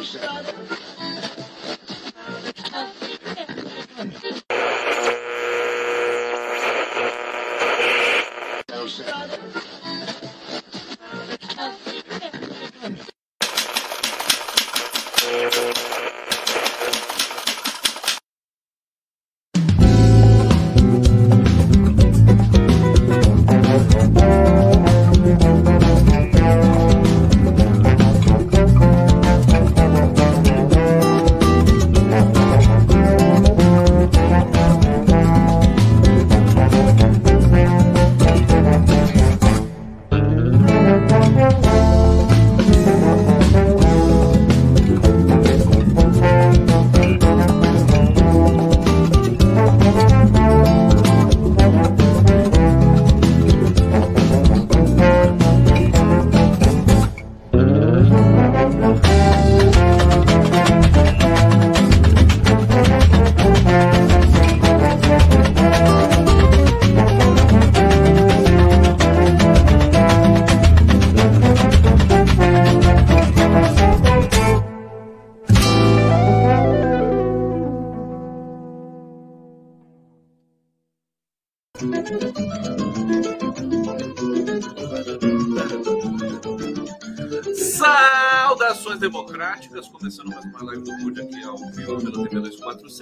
[0.00, 0.89] no seven.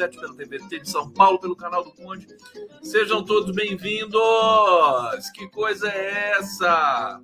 [0.09, 2.27] 247, pela TVT de São Paulo, pelo canal do Conde.
[2.83, 4.21] Sejam todos bem-vindos!
[5.35, 7.21] Que coisa é essa?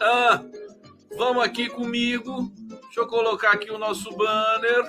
[0.00, 0.44] Ah,
[1.16, 2.52] vamos aqui comigo.
[2.82, 4.84] Deixa eu colocar aqui o nosso banner.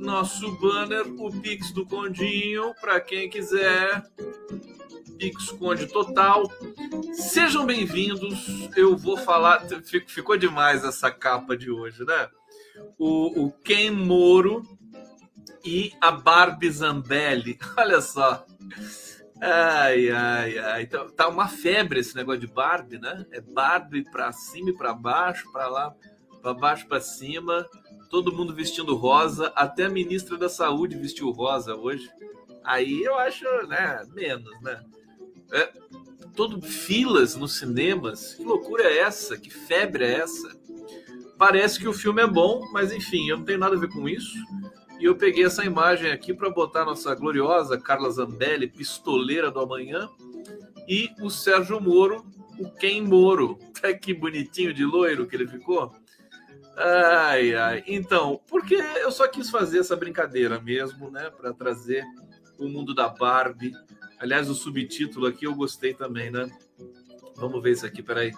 [0.00, 4.04] Nosso banner, o Pix do Condinho, para quem quiser.
[5.18, 6.42] Pix Conde Total.
[7.14, 8.68] Sejam bem-vindos.
[8.76, 9.66] Eu vou falar.
[10.06, 12.28] Ficou demais essa capa de hoje, né?
[12.98, 14.62] O, o Ken Moro
[15.66, 17.58] e a Barbie Zambelli.
[17.76, 18.46] Olha só.
[19.40, 20.86] Ai, ai, ai.
[20.86, 23.26] Tá, tá uma febre esse negócio de Barbie, né?
[23.32, 25.94] É Barbie para cima e para baixo, para lá,
[26.40, 27.68] para baixo, para cima.
[28.08, 29.52] Todo mundo vestindo rosa.
[29.56, 32.08] Até a ministra da Saúde vestiu rosa hoje.
[32.64, 34.82] Aí eu acho, né, menos, né?
[35.52, 35.72] É,
[36.34, 38.34] todo filas nos cinemas.
[38.34, 39.36] Que loucura é essa?
[39.36, 40.56] Que febre é essa?
[41.38, 44.08] Parece que o filme é bom, mas enfim, eu não tenho nada a ver com
[44.08, 44.36] isso.
[44.98, 50.08] E eu peguei essa imagem aqui para botar nossa gloriosa Carla Zambelli, pistoleira do amanhã,
[50.88, 52.24] e o Sérgio Moro,
[52.58, 53.58] o Ken Moro.
[54.00, 55.94] que bonitinho de loiro que ele ficou.
[56.76, 57.84] Ai, ai.
[57.86, 62.04] Então, porque eu só quis fazer essa brincadeira mesmo, né, para trazer
[62.58, 63.72] o mundo da Barbie
[64.18, 66.50] Aliás, o subtítulo aqui eu gostei também, né?
[67.36, 68.32] Vamos ver isso aqui, peraí.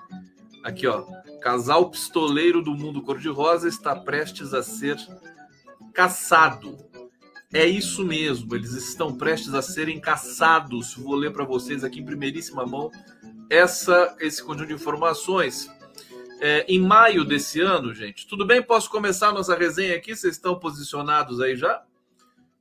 [0.64, 1.04] Aqui, ó.
[1.40, 4.96] Casal pistoleiro do mundo cor-de-rosa está prestes a ser
[5.98, 6.78] caçado.
[7.53, 10.94] É isso mesmo, eles estão prestes a serem caçados.
[10.94, 12.88] Vou ler para vocês aqui em primeiríssima mão
[13.50, 15.69] essa, esse conjunto de informações.
[16.41, 18.28] É, em maio desse ano, gente.
[18.28, 18.62] Tudo bem?
[18.62, 20.14] Posso começar a nossa resenha aqui?
[20.14, 21.82] Vocês estão posicionados aí já?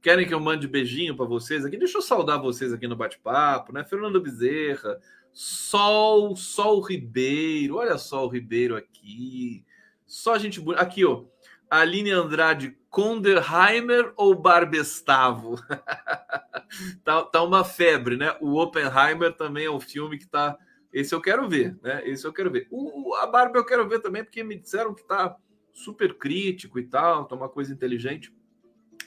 [0.01, 1.77] Querem que eu mande beijinho para vocês aqui?
[1.77, 3.83] Deixa eu saudar vocês aqui no bate-papo, né?
[3.83, 4.99] Fernando Bezerra,
[5.31, 9.63] Sol, Sol Ribeiro, olha só o Ribeiro aqui.
[10.07, 10.81] Só gente bonita.
[10.81, 11.25] Aqui, ó.
[11.69, 15.55] Aline Andrade, Konderheimer ou Barbestavo?
[17.03, 18.35] tá, tá uma febre, né?
[18.41, 20.57] O Oppenheimer também é um filme que tá.
[20.91, 22.01] Esse eu quero ver, né?
[22.07, 22.67] Esse eu quero ver.
[22.71, 25.35] O, a Barbie eu quero ver também, porque me disseram que tá
[25.73, 28.33] super crítico e tal, tá uma coisa inteligente.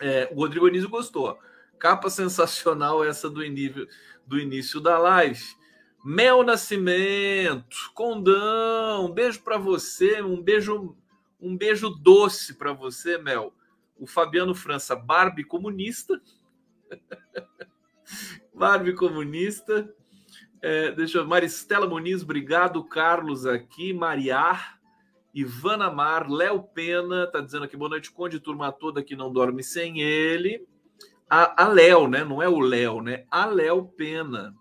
[0.00, 1.38] É, o Rodrigo Anísio gostou.
[1.78, 3.88] Capa sensacional essa do início,
[4.26, 5.42] do início da live.
[6.04, 10.96] Mel Nascimento, Condão, um beijo para você, um beijo,
[11.40, 13.54] um beijo doce para você, Mel.
[13.98, 16.20] O Fabiano França, Barbie comunista.
[18.54, 19.92] Barbie comunista.
[20.62, 22.84] É, deixa eu, Maristela Muniz, obrigado.
[22.84, 24.78] Carlos aqui, Mariar.
[25.32, 29.62] Ivana Mar, Léo Pena, tá dizendo aqui, boa noite, Conde, turma toda que não dorme
[29.62, 30.66] sem ele.
[31.28, 32.24] A, a Léo, né?
[32.24, 33.24] Não é o Léo, né?
[33.30, 34.52] A Léo Pena.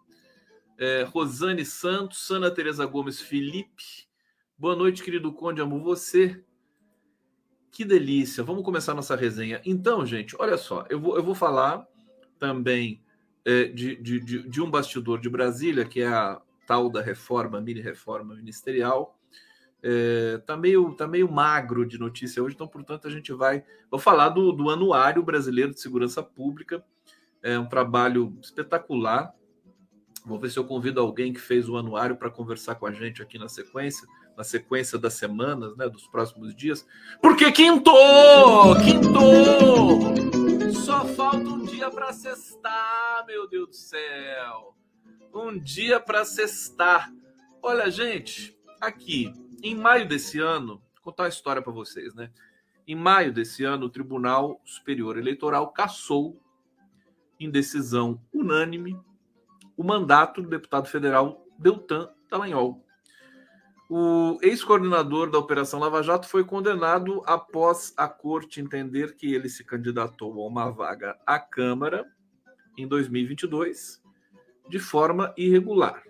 [0.77, 4.07] É, Rosane Santos, Sana Teresa Gomes, Felipe.
[4.55, 6.43] Boa noite, querido Conde, amo você.
[7.71, 8.43] Que delícia.
[8.43, 9.61] Vamos começar nossa resenha.
[9.65, 11.85] Então, gente, olha só, eu vou, eu vou falar
[12.37, 13.01] também
[13.45, 17.59] é, de, de, de, de um bastidor de Brasília, que é a tal da reforma,
[17.61, 19.19] mini reforma ministerial
[19.81, 23.63] é, tá, meio, tá meio magro de notícia hoje, então, portanto, a gente vai.
[23.89, 26.83] Vou falar do, do Anuário Brasileiro de Segurança Pública,
[27.41, 29.33] é um trabalho espetacular.
[30.25, 33.21] Vou ver se eu convido alguém que fez o anuário para conversar com a gente
[33.21, 34.05] aqui na sequência.
[34.39, 36.87] Na sequência das semanas, né, dos próximos dias,
[37.21, 38.73] porque quintou!
[38.81, 39.99] Quintou!
[40.71, 44.77] Só falta um dia para sextar, meu Deus do céu.
[45.33, 47.13] Um dia para sextar.
[47.61, 52.31] Olha, gente, aqui, em maio desse ano, vou contar uma história para vocês, né?
[52.87, 56.41] Em maio desse ano, o Tribunal Superior Eleitoral cassou,
[57.37, 58.97] em decisão unânime,
[59.75, 62.85] o mandato do deputado federal Deltan Dallagnol.
[63.91, 69.63] O ex-coordenador da Operação Lava Jato foi condenado após a corte entender que ele se
[69.63, 72.05] candidatou a uma vaga à Câmara
[72.77, 73.99] em 2022
[74.69, 76.03] de forma irregular,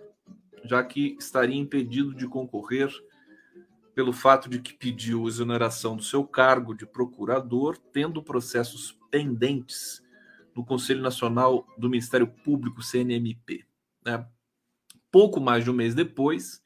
[0.65, 2.91] já que estaria impedido de concorrer
[3.95, 10.03] pelo fato de que pediu exoneração do seu cargo de procurador, tendo processos pendentes
[10.53, 13.65] no Conselho Nacional do Ministério Público, CNMP.
[14.05, 14.27] Né?
[15.09, 16.61] Pouco mais de um mês depois,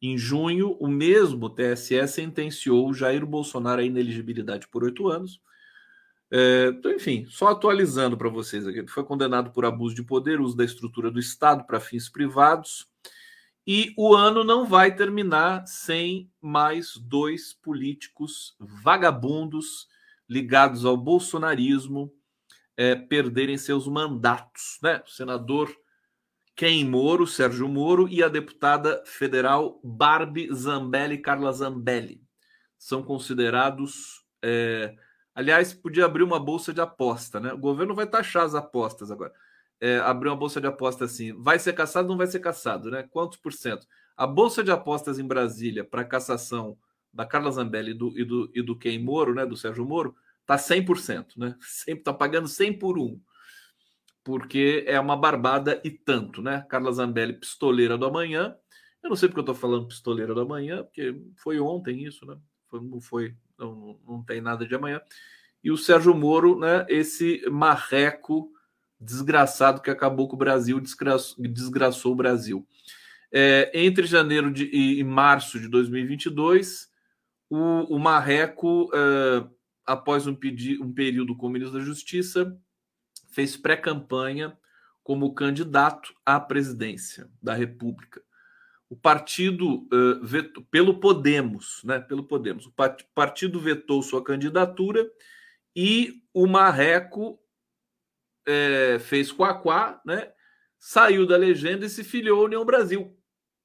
[0.00, 5.40] em junho, o mesmo TSE sentenciou Jair Bolsonaro a ineligibilidade por oito anos.
[6.30, 8.78] É, então, enfim, só atualizando para vocês aqui.
[8.78, 12.88] Ele foi condenado por abuso de poder, uso da estrutura do Estado para fins privados.
[13.66, 19.88] E o ano não vai terminar sem mais dois políticos vagabundos
[20.28, 22.12] ligados ao bolsonarismo
[22.76, 24.78] é, perderem seus mandatos.
[24.82, 25.02] Né?
[25.06, 25.70] O senador
[26.60, 32.20] Ken Moro, Sérgio Moro, e a deputada federal Barbie Zambelli, Carla Zambelli.
[32.76, 34.26] São considerados.
[34.42, 34.94] É...
[35.34, 37.50] Aliás, podia abrir uma bolsa de aposta, né?
[37.54, 39.32] O governo vai taxar as apostas agora.
[39.80, 42.90] É, abrir uma bolsa de aposta assim, vai ser caçado ou não vai ser caçado,
[42.90, 43.08] né?
[43.10, 43.86] Quantos por cento?
[44.14, 46.76] A bolsa de apostas em Brasília para cassação
[47.10, 49.46] da Carla Zambelli e do, e do, e do Ken Moro, né?
[49.46, 50.14] Do Sérgio Moro,
[50.44, 51.56] tá 100%, né?
[51.64, 53.18] Sempre tá pagando 100 por um
[54.24, 56.64] porque é uma barbada e tanto, né?
[56.68, 58.54] Carla Zambelli, pistoleira do amanhã.
[59.02, 62.36] Eu não sei porque eu estou falando pistoleira do amanhã, porque foi ontem isso, né?
[62.68, 65.00] Foi, não foi, não, não tem nada de amanhã.
[65.62, 66.86] E o Sérgio Moro, né?
[66.88, 68.50] Esse marreco
[69.00, 72.66] desgraçado que acabou com o Brasil, desgraçou, desgraçou o Brasil.
[73.32, 76.88] É, entre janeiro de, e, março de 2022,
[77.48, 79.46] o, o Marreco, é,
[79.86, 82.56] após um, pedi, um período como ministro da Justiça,
[83.30, 84.56] fez pré-campanha
[85.02, 88.22] como candidato à presidência da República.
[88.88, 92.00] O partido uh, pelo Podemos, né?
[92.00, 92.74] Pelo Podemos, o
[93.14, 95.08] partido vetou sua candidatura
[95.74, 97.40] e o Marreco
[98.46, 100.32] é, fez quaquá, né?
[100.78, 103.16] Saiu da legenda e se filiou à União Brasil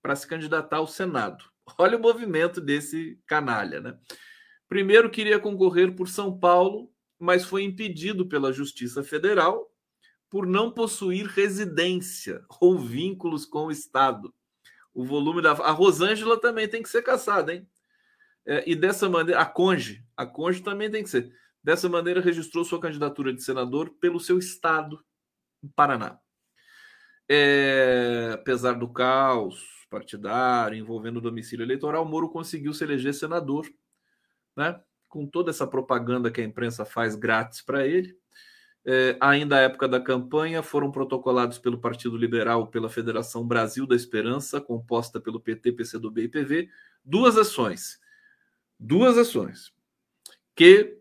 [0.02, 1.44] para se candidatar ao Senado.
[1.80, 3.98] Olha o movimento desse canalha, né?
[4.68, 6.92] Primeiro queria concorrer por São Paulo
[7.26, 9.70] mas foi impedido pela Justiça Federal
[10.30, 14.34] por não possuir residência ou vínculos com o Estado.
[14.94, 15.52] O volume da.
[15.52, 17.68] A Rosângela também tem que ser caçada, hein?
[18.46, 21.34] É, e dessa maneira, a Conge, a Conge também tem que ser.
[21.64, 25.04] Dessa maneira, registrou sua candidatura de senador pelo seu estado,
[25.76, 26.20] Paraná.
[27.28, 33.68] É, apesar do caos partidário envolvendo o domicílio eleitoral, Moro conseguiu se eleger senador,
[34.56, 34.80] né?
[35.16, 38.18] Com toda essa propaganda que a imprensa faz grátis para ele.
[38.84, 43.96] É, ainda à época da campanha, foram protocolados pelo Partido Liberal, pela Federação Brasil da
[43.96, 46.70] Esperança, composta pelo PT, PCdoB e PV,
[47.02, 47.98] duas ações.
[48.78, 49.74] Duas ações
[50.54, 50.98] que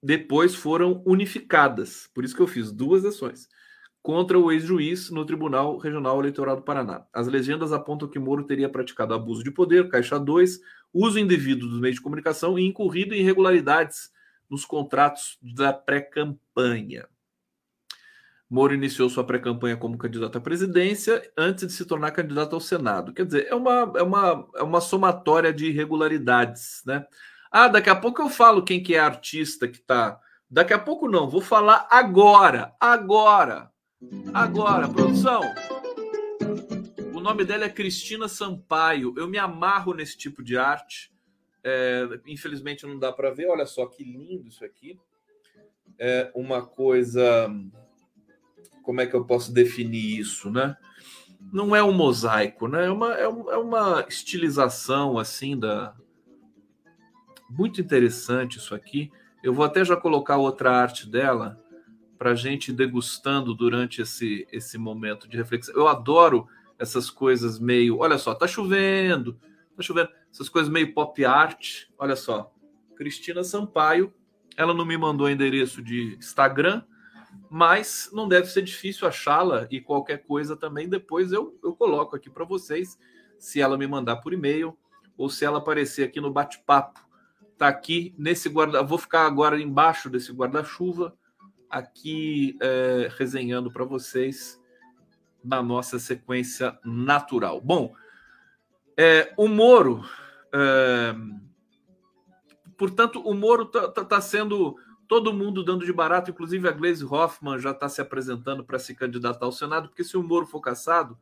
[0.00, 2.08] depois foram unificadas.
[2.14, 3.48] Por isso que eu fiz duas ações
[4.00, 7.04] contra o ex-juiz no Tribunal Regional Eleitoral do Paraná.
[7.12, 10.60] As legendas apontam que Moro teria praticado abuso de poder, caixa 2,
[10.92, 14.10] uso indevido dos meios de comunicação e incorrido em irregularidades
[14.48, 17.06] nos contratos da pré-campanha.
[18.50, 23.12] Moro iniciou sua pré-campanha como candidato à presidência antes de se tornar candidato ao Senado.
[23.12, 27.04] Quer dizer, é uma, é uma, é uma somatória de irregularidades, né?
[27.50, 30.18] Ah, daqui a pouco eu falo quem que é artista que está.
[30.50, 33.70] Daqui a pouco não, vou falar agora, agora.
[34.32, 35.42] Agora, produção.
[37.18, 39.12] O nome dela é Cristina Sampaio.
[39.16, 41.12] Eu me amarro nesse tipo de arte.
[41.64, 43.48] É, infelizmente não dá para ver.
[43.48, 44.96] Olha só que lindo isso aqui.
[45.98, 47.52] É uma coisa.
[48.84, 50.76] Como é que eu posso definir isso, né?
[51.52, 52.86] Não é um mosaico, né?
[52.86, 55.96] É uma, é uma estilização assim da.
[57.50, 59.10] Muito interessante isso aqui.
[59.42, 61.60] Eu vou até já colocar outra arte dela
[62.16, 65.74] para gente degustando durante esse, esse momento de reflexão.
[65.74, 66.46] Eu adoro
[66.78, 67.98] essas coisas meio.
[67.98, 69.38] Olha só, tá chovendo,
[69.76, 70.10] tá chovendo.
[70.32, 71.86] Essas coisas meio pop art.
[71.98, 72.52] Olha só,
[72.96, 74.12] Cristina Sampaio.
[74.56, 76.82] Ela não me mandou endereço de Instagram,
[77.48, 82.28] mas não deve ser difícil achá-la e qualquer coisa também depois eu, eu coloco aqui
[82.28, 82.98] para vocês.
[83.38, 84.76] Se ela me mandar por e-mail
[85.16, 87.00] ou se ela aparecer aqui no bate-papo.
[87.52, 88.82] Está aqui nesse guarda.
[88.82, 91.16] Vou ficar agora embaixo desse guarda-chuva,
[91.68, 94.60] aqui é, resenhando para vocês
[95.48, 97.60] na nossa sequência natural.
[97.60, 97.94] Bom,
[98.96, 100.04] é, o Moro.
[100.52, 101.14] É,
[102.76, 104.76] portanto, o Moro está tá, tá sendo
[105.08, 108.94] todo mundo dando de barato, inclusive a Gleisi Hoffmann já está se apresentando para se
[108.94, 111.18] candidatar ao Senado, porque se o Moro for caçado,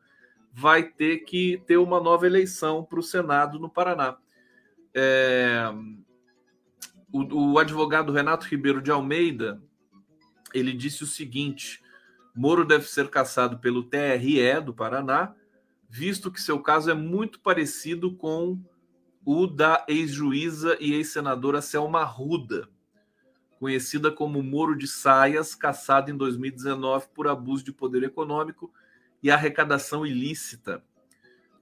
[0.51, 4.17] vai ter que ter uma nova eleição para o Senado no Paraná.
[4.93, 5.71] É,
[7.13, 9.61] o, o advogado Renato Ribeiro de Almeida
[10.53, 11.81] ele disse o seguinte:
[12.37, 15.33] Moro deve ser caçado pelo TRE do Paraná,
[15.89, 18.61] visto que seu caso é muito parecido com
[19.25, 22.69] o da ex-juíza e ex-senadora Selma Ruda
[23.59, 28.71] conhecida como Moro de Saias, caçado em 2019 por abuso de poder econômico
[29.21, 30.83] e arrecadação ilícita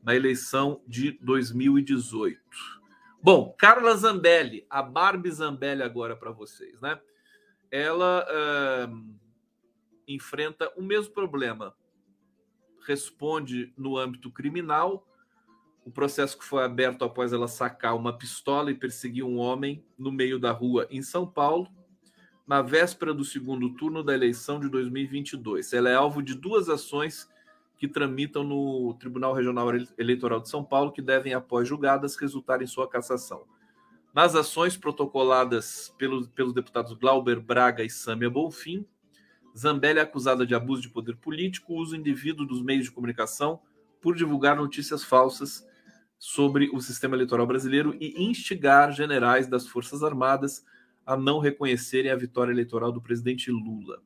[0.03, 2.39] na eleição de 2018.
[3.21, 6.99] Bom, Carla Zambelli, a Barbie Zambelli agora para vocês, né?
[7.71, 9.15] Ela uh,
[10.07, 11.75] enfrenta o mesmo problema.
[12.85, 15.07] Responde no âmbito criminal.
[15.85, 20.11] O processo que foi aberto após ela sacar uma pistola e perseguir um homem no
[20.11, 21.69] meio da rua em São Paulo
[22.47, 25.73] na véspera do segundo turno da eleição de 2022.
[25.73, 27.27] Ela é alvo de duas ações
[27.77, 32.67] que tramitam no Tribunal Regional Eleitoral de São Paulo, que devem, após julgadas, resultar em
[32.67, 33.45] sua cassação.
[34.13, 38.85] Nas ações protocoladas pelos, pelos deputados Glauber Braga e Sâmia Bonfim,
[39.57, 43.61] Zambelli é acusada de abuso de poder político, uso indevido dos meios de comunicação
[44.01, 45.65] por divulgar notícias falsas
[46.19, 50.65] sobre o sistema eleitoral brasileiro e instigar generais das Forças Armadas
[51.05, 54.01] a não reconhecerem a vitória eleitoral do presidente Lula.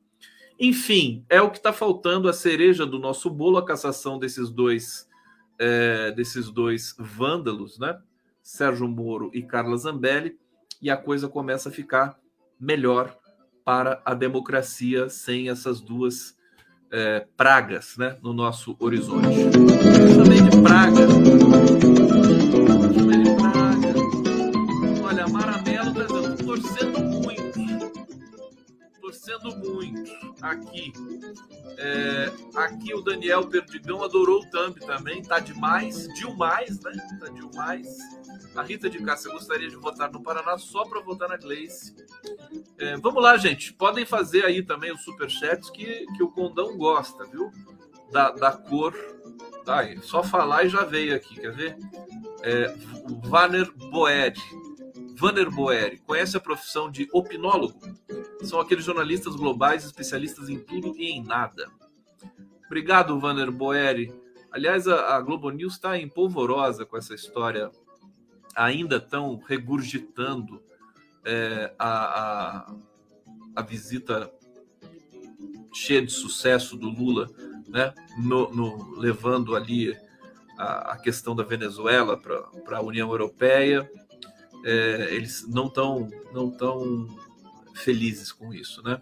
[0.58, 5.08] Enfim, é o que está faltando a cereja do nosso bolo, a cassação desses dois
[5.58, 8.00] é, desses dois vândalos, né?
[8.42, 10.38] Sérgio Moro e Carla Zambelli,
[10.80, 12.18] e a coisa começa a ficar
[12.58, 13.19] melhor
[13.70, 16.34] para a democracia sem essas duas
[16.90, 19.28] é, pragas né, no nosso horizonte.
[20.16, 21.06] Também de praga
[29.10, 30.92] torcendo muito aqui.
[31.76, 36.92] É, aqui o Daniel Perdigão adorou o Thumb também, tá demais, demais, né?
[37.18, 37.98] Tá demais.
[38.54, 41.94] A Rita de Cássia gostaria de votar no Paraná só para votar na Gleice.
[42.78, 43.72] É, vamos lá, gente.
[43.72, 47.50] Podem fazer aí também os superchats que, que o Condão gosta, viu?
[48.12, 48.94] Da, da cor.
[49.64, 51.76] Tá aí, só falar e já veio aqui, quer ver?
[52.42, 52.74] É,
[53.24, 54.40] Vanner Boed.
[55.20, 57.78] Vanner Boeri, conhece a profissão de opinólogo?
[58.42, 61.70] São aqueles jornalistas globais especialistas em tudo e em nada.
[62.64, 64.14] Obrigado, Vanner Boeri.
[64.50, 67.70] Aliás, a, a Globo News está empolvorosa com essa história.
[68.56, 70.62] Ainda estão regurgitando
[71.22, 72.74] é, a, a,
[73.56, 74.32] a, visita
[75.70, 77.28] cheia de sucesso do Lula,
[77.68, 77.92] né?
[78.16, 79.94] No, no levando ali
[80.56, 83.86] a, a questão da Venezuela para a União Europeia
[84.64, 87.06] é, eles não estão não tão
[87.74, 89.00] felizes com isso, né?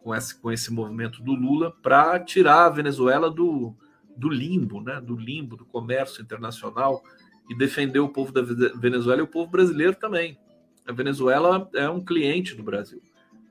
[0.00, 3.74] Com esse, com esse movimento do Lula para tirar a Venezuela do,
[4.16, 5.00] do limbo, né?
[5.00, 7.02] Do limbo do comércio internacional
[7.48, 10.38] e defender o povo da Venezuela e o povo brasileiro também.
[10.86, 13.02] A Venezuela é um cliente do Brasil,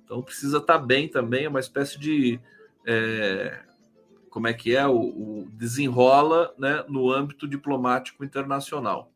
[0.03, 1.45] então precisa estar tá bem também.
[1.45, 2.39] É uma espécie de
[2.85, 3.61] é,
[4.29, 6.83] como é que é o, o desenrola, né?
[6.87, 9.11] No âmbito diplomático internacional.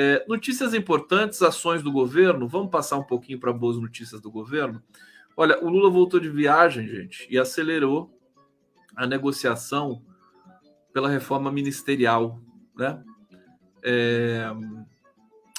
[0.00, 2.46] É, notícias importantes, ações do governo.
[2.46, 4.80] Vamos passar um pouquinho para boas notícias do governo.
[5.36, 8.16] Olha, o Lula voltou de viagem, gente, e acelerou
[8.94, 10.00] a negociação
[10.92, 12.40] pela reforma ministerial,
[12.76, 13.02] né?
[13.82, 14.46] É,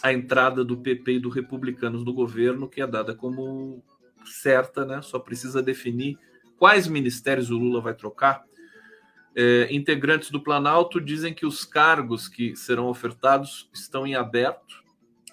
[0.01, 3.83] a entrada do PP e do Republicanos no governo, que é dada como
[4.23, 5.01] certa, né?
[5.01, 6.17] Só precisa definir
[6.57, 8.45] quais ministérios o Lula vai trocar.
[9.41, 14.83] É, integrantes do Planalto dizem que os cargos que serão ofertados estão em aberto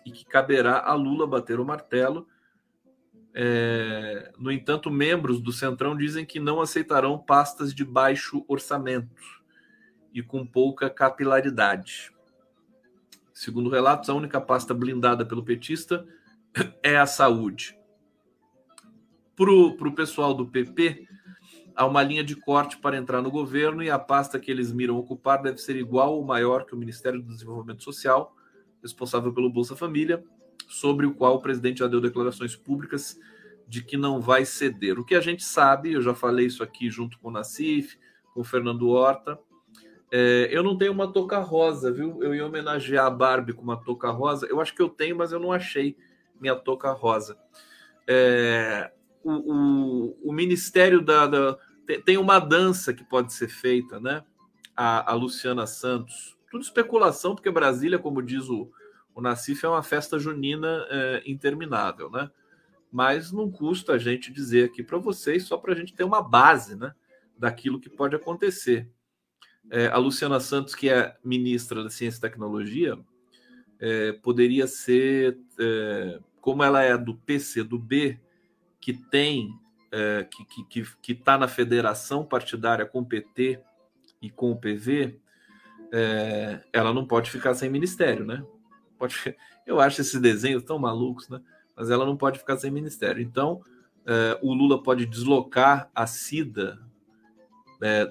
[0.05, 2.25] e que caberá a Lula bater o martelo.
[3.35, 9.43] É, no entanto, membros do Centrão dizem que não aceitarão pastas de baixo orçamento
[10.15, 12.13] e com pouca capilaridade.
[13.35, 16.07] Segundo relatos, a única pasta blindada pelo petista
[16.81, 17.77] é a saúde.
[19.35, 21.09] Para o pessoal do PP,
[21.77, 24.97] há uma linha de corte para entrar no governo e a pasta que eles miram
[24.97, 28.35] ocupar deve ser igual ou maior que o Ministério do Desenvolvimento Social,
[28.83, 30.25] responsável pelo Bolsa Família,
[30.67, 33.19] sobre o qual o presidente já deu declarações públicas
[33.69, 34.99] de que não vai ceder.
[34.99, 37.99] O que a gente sabe, eu já falei isso aqui junto com o Nassif,
[38.33, 39.39] com o Fernando Horta,
[40.13, 42.23] É, eu não tenho uma touca rosa, viu?
[42.23, 44.47] Eu ia homenagear a Barbie com uma touca rosa.
[44.47, 45.97] Eu acho que eu tenho, mas eu não achei
[46.41, 47.37] minha touca rosa.
[48.07, 48.93] É,
[49.25, 51.59] o, o, o, Ministério da, da,
[52.05, 54.25] Tem uma dança que pode ser feita, né?
[54.77, 56.37] A, a, Luciana Santos.
[56.51, 58.71] Tudo especulação, porque Brasília, como diz o,
[59.15, 62.31] o Nassif, é uma festa junina é, interminável, né?
[62.91, 66.23] Mas não custa a gente dizer aqui para vocês, só para a gente ter uma
[66.23, 66.95] base, né?
[67.39, 68.91] Daquilo que pode acontecer
[69.71, 72.99] é, a Luciana Santos, que é ministra da Ciência e Tecnologia,
[73.79, 78.19] é, poderia ser, é, como ela é do PC do B,
[78.81, 79.51] que tem,
[79.93, 83.61] é, que está que, que, tá na federação partidária com o PT
[84.21, 85.19] e com o PV,
[85.93, 88.45] é, ela não pode ficar sem ministério, né?
[88.99, 91.41] Pode, eu acho esses desenhos tão malucos, né?
[91.77, 93.23] Mas ela não pode ficar sem ministério.
[93.23, 93.63] Então,
[94.07, 96.81] é, o Lula pode deslocar a Cida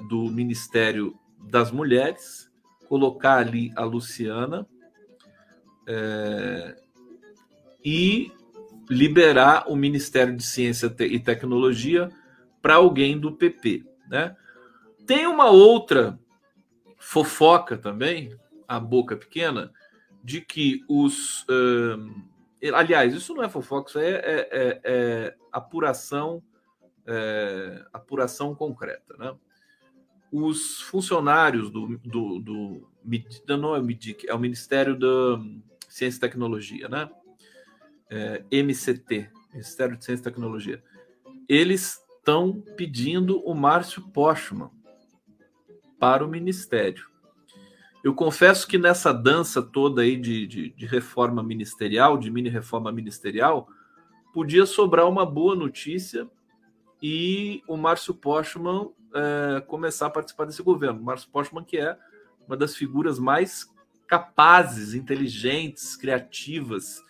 [0.08, 2.52] do Ministério das mulheres,
[2.88, 4.68] colocar ali a Luciana
[5.88, 6.76] é,
[7.84, 8.32] e
[8.90, 12.10] liberar o Ministério de Ciência e Tecnologia
[12.62, 13.86] para alguém do PP.
[14.10, 14.36] Né?
[15.06, 16.20] Tem uma outra
[16.98, 18.36] fofoca também,
[18.68, 19.72] a boca pequena,
[20.24, 21.46] de que os.
[22.74, 26.42] Aliás, isso não é fofoca, isso é, é, é, é apuração,
[27.06, 29.16] é, apuração concreta.
[29.18, 29.36] Né?
[30.32, 32.88] os funcionários do, do, do
[33.58, 35.40] não é o MIDIC, é o Ministério da
[35.88, 37.10] Ciência e Tecnologia, né?
[38.10, 40.84] É, MCT, Ministério de Ciência e Tecnologia.
[41.48, 44.70] Eles estão pedindo o Márcio Postman
[46.00, 47.06] para o Ministério.
[48.04, 52.92] Eu confesso que nessa dança toda aí de, de, de reforma ministerial, de mini reforma
[52.92, 53.68] ministerial,
[54.34, 56.30] podia sobrar uma boa notícia
[57.02, 61.02] e o Márcio Postman é, começar a participar desse governo.
[61.02, 61.98] Márcio Postman, que é
[62.48, 63.68] uma das figuras mais
[64.08, 67.02] capazes, inteligentes, criativas,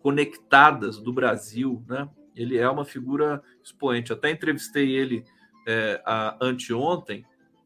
[0.00, 2.08] conectadas do Brasil, né?
[2.34, 4.12] Ele é uma figura expoente.
[4.12, 5.24] Até entrevistei ele
[5.66, 7.24] é, a, anteontem,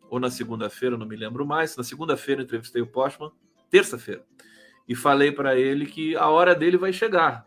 [0.09, 1.77] ou na segunda-feira, não me lembro mais.
[1.77, 3.31] Na segunda-feira entrevistei o Postman,
[3.71, 4.25] terça-feira,
[4.89, 7.47] e falei para ele que a hora dele vai chegar.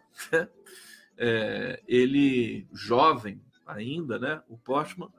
[1.18, 4.42] é, ele, jovem ainda, né?
[4.48, 5.10] O Postman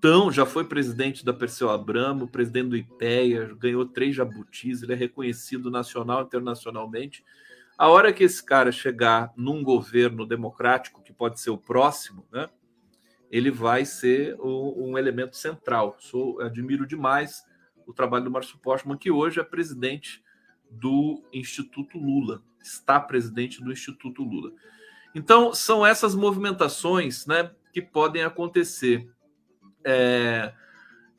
[0.00, 4.96] então, já foi presidente da Perseu Abramo, presidente do IPEA, ganhou três jabutis, ele é
[4.96, 7.22] reconhecido nacional e internacionalmente.
[7.80, 12.50] A hora que esse cara chegar num governo democrático, que pode ser o próximo, né,
[13.30, 15.96] ele vai ser um, um elemento central.
[15.98, 17.42] Sou, admiro demais
[17.86, 20.22] o trabalho do Márcio Postman, que hoje é presidente
[20.70, 24.52] do Instituto Lula, está presidente do Instituto Lula.
[25.14, 29.10] Então, são essas movimentações né, que podem acontecer.
[29.82, 30.52] É,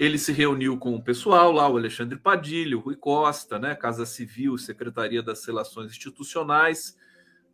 [0.02, 4.04] ele se reuniu com o pessoal lá, o Alexandre Padilha, o Rui Costa, né, Casa
[4.04, 6.98] Civil, Secretaria das Relações Institucionais.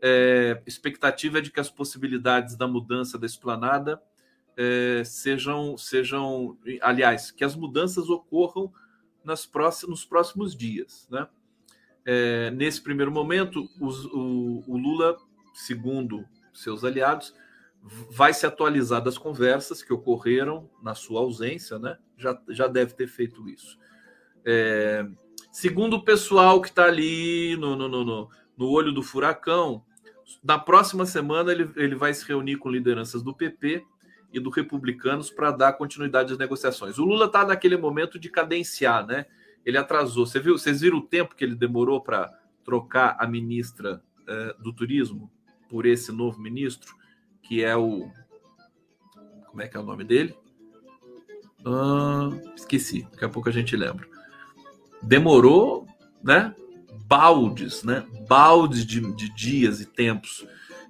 [0.01, 4.01] É, expectativa é de que as possibilidades da mudança da esplanada
[4.55, 8.71] é, sejam, sejam, aliás, que as mudanças ocorram
[9.25, 11.05] nas próximos, nos próximos dias.
[11.12, 11.27] Né?
[12.05, 15.17] É, nesse primeiro momento, os, o, o Lula,
[15.53, 17.36] segundo seus aliados,
[18.10, 21.97] vai se atualizar das conversas que ocorreram na sua ausência, né?
[22.17, 23.78] Já, já deve ter feito isso.
[24.45, 25.08] É,
[25.52, 29.84] segundo o pessoal que está ali no, no, no, no, olho do furacão,
[30.43, 33.86] na próxima semana ele, ele vai se reunir com lideranças do PP
[34.34, 36.97] e do Republicanos para dar continuidade às negociações.
[36.97, 39.26] O Lula está naquele momento de cadenciar, né?
[39.65, 40.26] Ele atrasou.
[40.26, 42.32] Você viu, vocês viram o tempo que ele demorou para
[42.63, 45.32] trocar a ministra é, do Turismo
[45.69, 46.96] por esse novo ministro?
[47.47, 48.10] Que é o.
[49.47, 50.36] Como é que é o nome dele?
[51.65, 54.07] Ah, esqueci, daqui a pouco a gente lembra.
[55.01, 55.88] Demorou,
[56.23, 56.53] né?
[57.05, 58.05] Baldes, né?
[58.27, 60.45] Baldes de, de dias e tempos.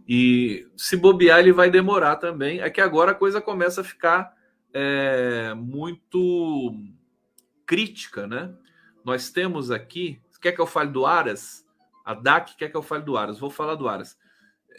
[0.07, 2.59] E se bobear, ele vai demorar também.
[2.59, 4.33] É que agora a coisa começa a ficar
[4.73, 6.73] é, muito
[7.65, 8.53] crítica, né?
[9.03, 10.19] Nós temos aqui.
[10.41, 11.65] Quer que eu fale do Aras?
[12.05, 13.39] A DAC quer que eu fale do Aras.
[13.39, 14.17] Vou falar do Aras.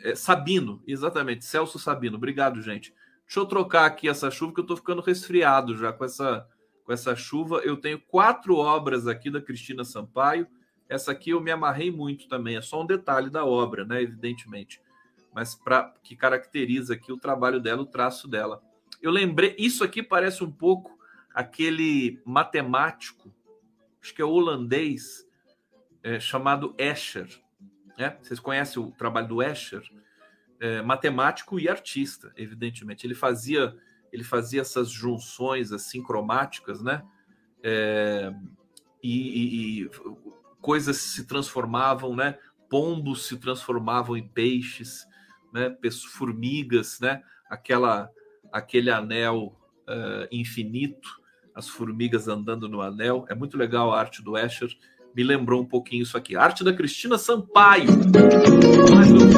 [0.02, 2.16] É, Sabino, exatamente, Celso Sabino.
[2.16, 2.94] Obrigado, gente.
[3.24, 6.48] Deixa eu trocar aqui essa chuva, que eu estou ficando resfriado já com essa,
[6.84, 7.58] com essa chuva.
[7.58, 10.46] Eu tenho quatro obras aqui da Cristina Sampaio.
[10.88, 12.56] Essa aqui eu me amarrei muito também.
[12.56, 14.02] É só um detalhe da obra, né?
[14.02, 14.80] Evidentemente.
[15.34, 18.62] Mas para que caracteriza aqui o trabalho dela, o traço dela.
[19.02, 20.98] Eu lembrei, isso aqui parece um pouco
[21.34, 23.32] aquele matemático,
[24.02, 25.28] acho que é holandês,
[26.02, 27.28] é, chamado Escher
[27.98, 28.16] né?
[28.22, 29.82] Vocês conhecem o trabalho do Escher?
[30.60, 33.06] É, matemático e artista, evidentemente.
[33.06, 33.76] Ele fazia,
[34.12, 37.02] ele fazia essas junções assim cromáticas, né?
[37.62, 38.32] É,
[39.02, 39.90] e, e,
[40.60, 42.38] coisas se transformavam, né?
[42.68, 45.06] Pombos se transformavam em peixes,
[45.52, 45.76] né?
[46.12, 47.22] Formigas, né?
[47.48, 48.10] Aquela,
[48.52, 49.56] aquele anel
[49.88, 51.20] uh, infinito,
[51.54, 53.24] as formigas andando no anel.
[53.28, 54.70] É muito legal a arte do Escher.
[55.18, 56.36] Me lembrou um pouquinho isso aqui.
[56.36, 57.88] Arte da Cristina Sampaio.
[58.94, 59.32] Mais um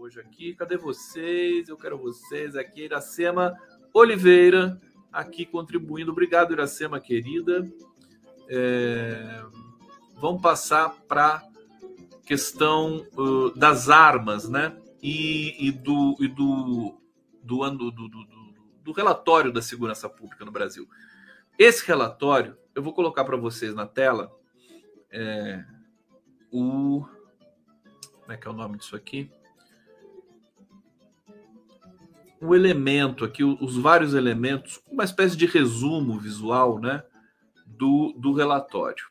[0.00, 0.54] hoje aqui.
[0.56, 1.68] Cadê vocês?
[1.68, 2.86] Eu quero vocês aqui.
[2.86, 3.54] Iracema
[3.94, 4.80] Oliveira
[5.12, 6.10] aqui contribuindo.
[6.10, 7.64] Obrigado, Iracema, querida.
[8.48, 9.40] É...
[10.20, 11.44] Vamos passar para
[12.26, 14.76] questão uh, das armas, né?
[15.02, 17.00] E, e, do, e do,
[17.42, 18.26] do, do, do, do,
[18.82, 20.88] do relatório da segurança pública no Brasil.
[21.58, 24.32] Esse relatório, eu vou colocar para vocês na tela
[25.10, 25.64] é,
[26.50, 27.06] o.
[28.20, 29.30] Como é que é o nome disso aqui?
[32.40, 37.02] o elemento aqui, os vários elementos, uma espécie de resumo visual né,
[37.66, 39.06] do, do relatório.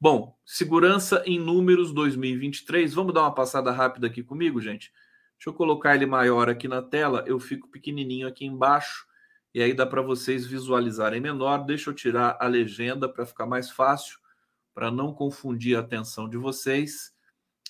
[0.00, 2.92] Bom, segurança em números 2023.
[2.94, 4.92] Vamos dar uma passada rápida aqui comigo, gente?
[5.44, 9.06] Deixa eu colocar ele maior aqui na tela, eu fico pequenininho aqui embaixo
[9.52, 11.66] e aí dá para vocês visualizarem menor.
[11.66, 14.18] Deixa eu tirar a legenda para ficar mais fácil,
[14.72, 17.14] para não confundir a atenção de vocês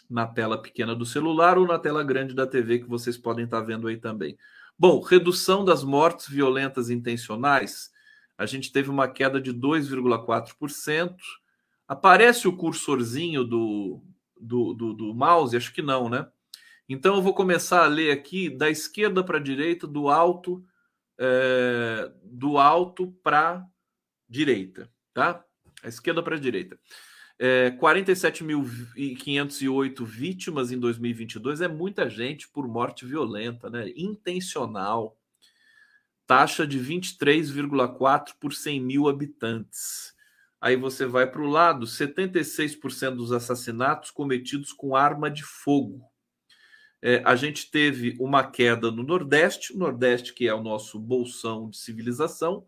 [0.08, 3.58] na tela pequena do celular ou na tela grande da TV que vocês podem estar
[3.58, 4.38] tá vendo aí também.
[4.78, 7.90] Bom, redução das mortes violentas intencionais.
[8.38, 11.16] A gente teve uma queda de 2,4%.
[11.88, 14.00] Aparece o cursorzinho do,
[14.40, 15.56] do, do, do mouse?
[15.56, 16.28] Acho que não, né?
[16.88, 20.64] Então eu vou começar a ler aqui da esquerda para a direita, do alto,
[21.18, 23.66] é, do alto para
[24.28, 25.44] direita, tá?
[25.82, 26.78] A esquerda para a direita.
[27.38, 33.90] É, 47.508 vítimas em 2022 é muita gente por morte violenta, né?
[33.96, 35.18] Intencional.
[36.26, 40.14] Taxa de 23,4 por 100 mil habitantes.
[40.60, 46.13] Aí você vai para o lado: 76% dos assassinatos cometidos com arma de fogo.
[47.06, 51.68] É, a gente teve uma queda no Nordeste, o Nordeste que é o nosso bolsão
[51.68, 52.66] de civilização.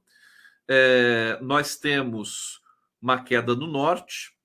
[0.69, 2.61] É, nós temos
[3.01, 4.37] uma queda no Norte,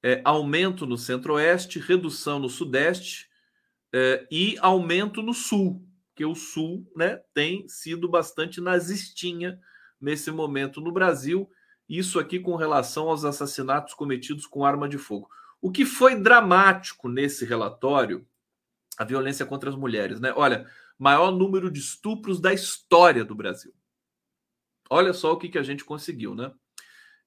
[0.00, 3.28] é, aumento no centro-oeste, redução no sudeste
[3.92, 9.58] é, e aumento no sul, que o sul né, tem sido bastante nazistinha
[10.00, 11.50] nesse momento no Brasil.
[11.88, 15.28] Isso aqui com relação aos assassinatos cometidos com arma de fogo.
[15.60, 18.24] O que foi dramático nesse relatório,
[18.98, 20.32] a violência contra as mulheres, né?
[20.36, 20.66] Olha,
[20.98, 23.72] maior número de estupros da história do Brasil.
[24.88, 26.52] Olha só o que, que a gente conseguiu, né?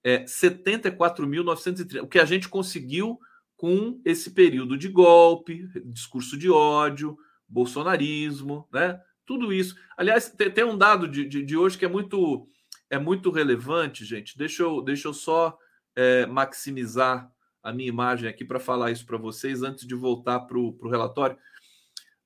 [0.04, 2.04] é, 74.930.
[2.04, 3.18] O que a gente conseguiu
[3.56, 9.00] com esse período de golpe, discurso de ódio, bolsonarismo, né?
[9.26, 9.78] Tudo isso.
[9.96, 12.50] Aliás, tem, tem um dado de, de, de, hoje que é muito,
[12.90, 14.38] é muito relevante, gente.
[14.38, 15.58] Deixa eu, deixa eu só
[15.96, 20.58] é, maximizar a minha imagem aqui para falar isso para vocês antes de voltar para
[20.58, 21.38] o relatório.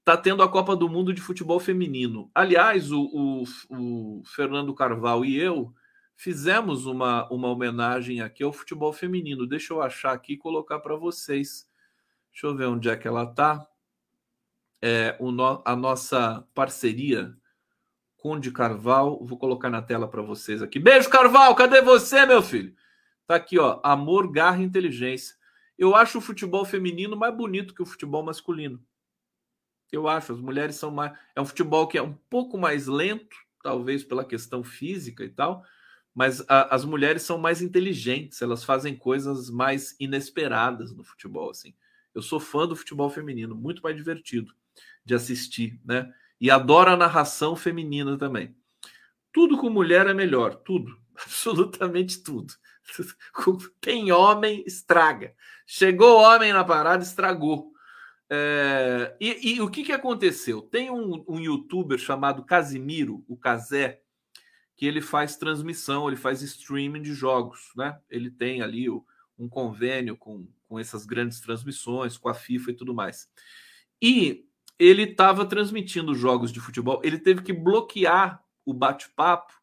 [0.08, 2.32] Está tendo a Copa do Mundo de Futebol Feminino.
[2.34, 5.74] Aliás, o, o, o Fernando Carvalho e eu
[6.16, 9.46] fizemos uma, uma homenagem aqui ao futebol feminino.
[9.46, 11.70] Deixa eu achar aqui e colocar para vocês.
[12.32, 13.68] Deixa eu ver onde é que ela está.
[14.82, 17.36] É, o no, a nossa parceria
[18.16, 19.22] Conde Carval.
[19.26, 20.80] Vou colocar na tela para vocês aqui.
[20.80, 21.54] Beijo, Carval!
[21.54, 22.74] Cadê você, meu filho?
[23.26, 23.82] Tá aqui, ó.
[23.84, 25.36] Amor, garra e inteligência.
[25.78, 28.82] Eu acho o futebol feminino mais bonito que o futebol masculino.
[29.92, 30.34] Eu acho.
[30.34, 31.18] As mulheres são mais.
[31.36, 35.64] É um futebol que é um pouco mais lento, talvez pela questão física e tal
[36.18, 41.76] mas a, as mulheres são mais inteligentes, elas fazem coisas mais inesperadas no futebol, assim.
[42.12, 44.52] Eu sou fã do futebol feminino, muito mais divertido
[45.06, 46.12] de assistir, né?
[46.42, 48.56] E adoro a narração feminina também.
[49.32, 52.52] Tudo com mulher é melhor, tudo, absolutamente tudo.
[53.80, 55.36] Tem homem, estraga.
[55.68, 57.72] Chegou homem na parada, estragou.
[58.30, 60.62] É, e, e, o que, que aconteceu?
[60.62, 64.02] Tem um, um youtuber chamado Casimiro, o Casé,
[64.76, 67.98] que ele faz transmissão, ele faz streaming de jogos, né?
[68.10, 69.06] Ele tem ali o,
[69.40, 73.30] um convênio com, com essas grandes transmissões, com a FIFA e tudo mais.
[74.02, 74.46] E
[74.78, 79.54] ele estava transmitindo jogos de futebol, ele teve que bloquear o bate-papo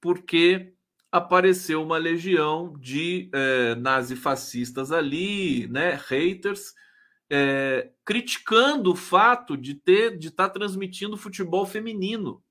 [0.00, 0.72] porque
[1.10, 6.74] apareceu uma legião de é, nazifascistas ali, né, haters,
[7.30, 12.42] é, criticando o fato de ter de estar tá transmitindo futebol feminino.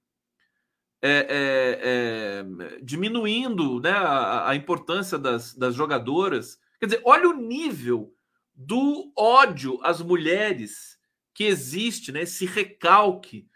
[1.00, 6.60] É, é, é, diminuindo né, a, a importância das, das, jogadoras.
[6.80, 8.16] Quer dizer, olha o nível
[8.56, 10.98] do ódio às mulheres
[11.36, 13.48] que existe, né, esse recalque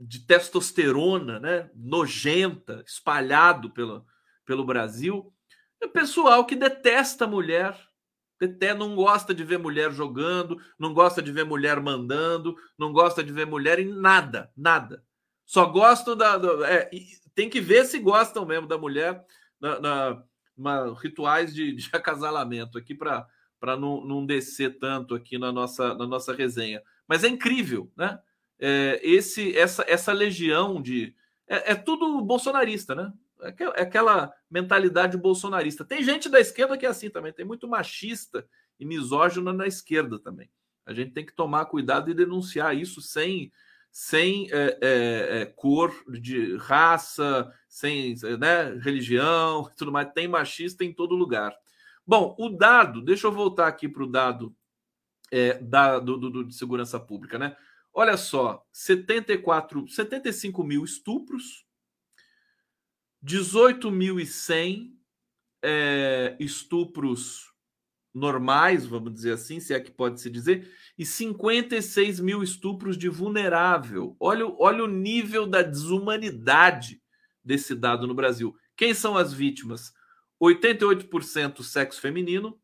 [0.00, 4.06] de testosterona, né, nojenta, espalhado pelo,
[4.46, 5.30] pelo Brasil,
[5.78, 7.78] é pessoal que detesta a mulher,
[8.40, 13.22] até não gosta de ver mulher jogando, não gosta de ver mulher mandando, não gosta
[13.22, 15.02] de ver mulher em nada, nada.
[15.46, 16.40] Só gostam da.
[16.68, 16.90] é,
[17.34, 19.24] tem que ver se gostam mesmo da mulher
[19.60, 20.22] na, na,
[20.56, 23.26] na rituais de, de acasalamento aqui para
[23.78, 26.82] não, não descer tanto aqui na nossa, na nossa resenha.
[27.06, 28.18] Mas é incrível, né?
[28.58, 31.14] É, esse, essa, essa legião de.
[31.46, 33.12] É, é tudo bolsonarista, né?
[33.44, 35.84] É, aquela mentalidade bolsonarista.
[35.84, 38.46] Tem gente da esquerda que é assim também, tem muito machista
[38.78, 40.50] e misógino na esquerda também.
[40.86, 43.52] A gente tem que tomar cuidado e denunciar isso sem,
[43.90, 50.12] sem é, é, é cor de raça, sem né, religião tudo mais.
[50.12, 51.54] Tem machista em todo lugar.
[52.06, 54.54] Bom, o dado, deixa eu voltar aqui para o dado
[55.30, 57.56] é, da, do, do, de segurança pública, né?
[57.92, 61.63] Olha só, 74, 75 mil estupros,
[63.24, 64.92] 18.100
[65.62, 67.52] é, estupros
[68.12, 73.08] normais, vamos dizer assim, se é que pode se dizer, e 56 mil estupros de
[73.08, 74.16] vulnerável.
[74.20, 77.02] Olha, olha o nível da desumanidade
[77.42, 78.54] desse dado no Brasil.
[78.76, 79.92] Quem são as vítimas?
[80.40, 82.58] 88% sexo feminino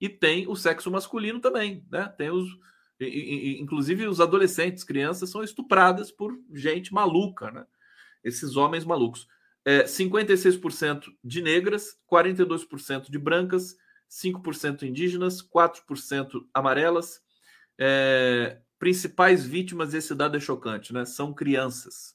[0.00, 2.08] e tem o sexo masculino também, né?
[2.16, 2.48] Tem os
[2.98, 7.66] inclusive os adolescentes, crianças são estupradas por gente maluca, né?
[8.24, 9.28] Esses homens malucos
[9.66, 13.76] é, 56% de negras, 42% de brancas,
[14.08, 17.20] 5% indígenas, 4% amarelas.
[17.76, 21.04] É, principais vítimas desse dado é chocante, né?
[21.04, 22.14] São crianças.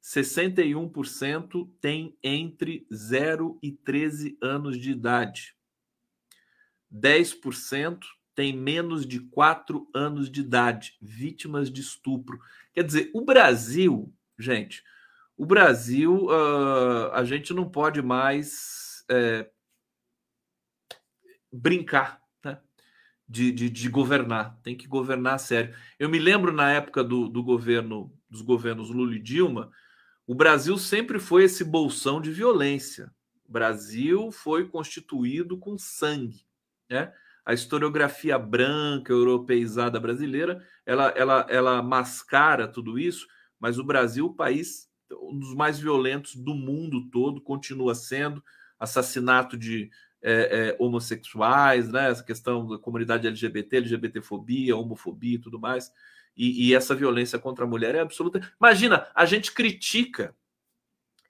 [0.00, 5.56] 61% tem entre 0 e 13 anos de idade.
[6.92, 7.98] 10%
[8.32, 12.38] tem menos de 4 anos de idade, vítimas de estupro.
[12.72, 14.84] Quer dizer, o Brasil, gente,
[15.36, 19.50] o Brasil, uh, a gente não pode mais é,
[21.52, 22.60] brincar né?
[23.28, 25.74] de, de, de, governar, tem que governar a sério.
[25.98, 29.70] Eu me lembro na época do, do governo, dos governos Lula e Dilma,
[30.26, 33.12] o Brasil sempre foi esse bolsão de violência.
[33.46, 36.46] O Brasil foi constituído com sangue.
[36.88, 37.12] Né?
[37.44, 43.26] A historiografia branca, europeizada brasileira, ela, ela, ela mascara tudo isso,
[43.60, 44.88] mas o Brasil, o país
[45.20, 48.42] um dos mais violentos do mundo todo, continua sendo
[48.78, 49.90] assassinato de
[50.22, 52.10] é, é, homossexuais, né?
[52.10, 55.92] essa questão da comunidade LGBT, LGBTfobia, homofobia e tudo mais.
[56.36, 58.40] E, e, essa violência contra a mulher é absoluta.
[58.58, 60.34] Imagina, a gente critica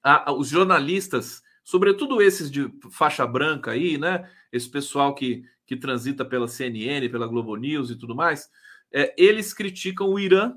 [0.03, 4.31] a, a, os jornalistas, sobretudo esses de faixa branca aí, né?
[4.51, 8.49] Esse pessoal que, que transita pela CNN, pela Globo News e tudo mais,
[8.93, 10.55] é, eles criticam o Irã,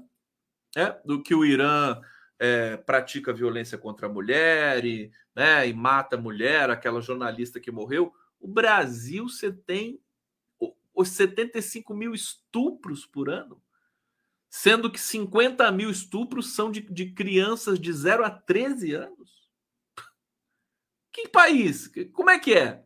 [0.78, 2.00] é, do que o Irã
[2.40, 7.72] é, pratica violência contra a mulher e, né, e mata a mulher, aquela jornalista que
[7.72, 8.14] morreu.
[8.40, 10.00] O Brasil você tem
[10.94, 13.62] os 75 mil estupros por ano,
[14.50, 19.48] sendo que 50 mil estupros são de, de crianças de 0 a 13 anos.
[21.12, 21.92] Que país?
[22.14, 22.84] Como é que é?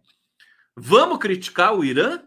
[0.75, 2.25] Vamos criticar o Irã?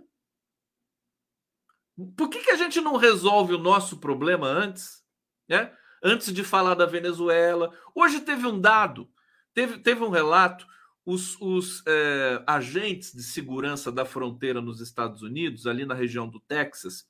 [2.16, 5.02] Por que, que a gente não resolve o nosso problema antes?
[5.48, 5.74] Né?
[6.04, 7.72] Antes de falar da Venezuela.
[7.94, 9.10] Hoje teve um dado,
[9.54, 10.66] teve, teve um relato.
[11.06, 16.40] Os, os é, agentes de segurança da fronteira nos Estados Unidos, ali na região do
[16.40, 17.06] Texas,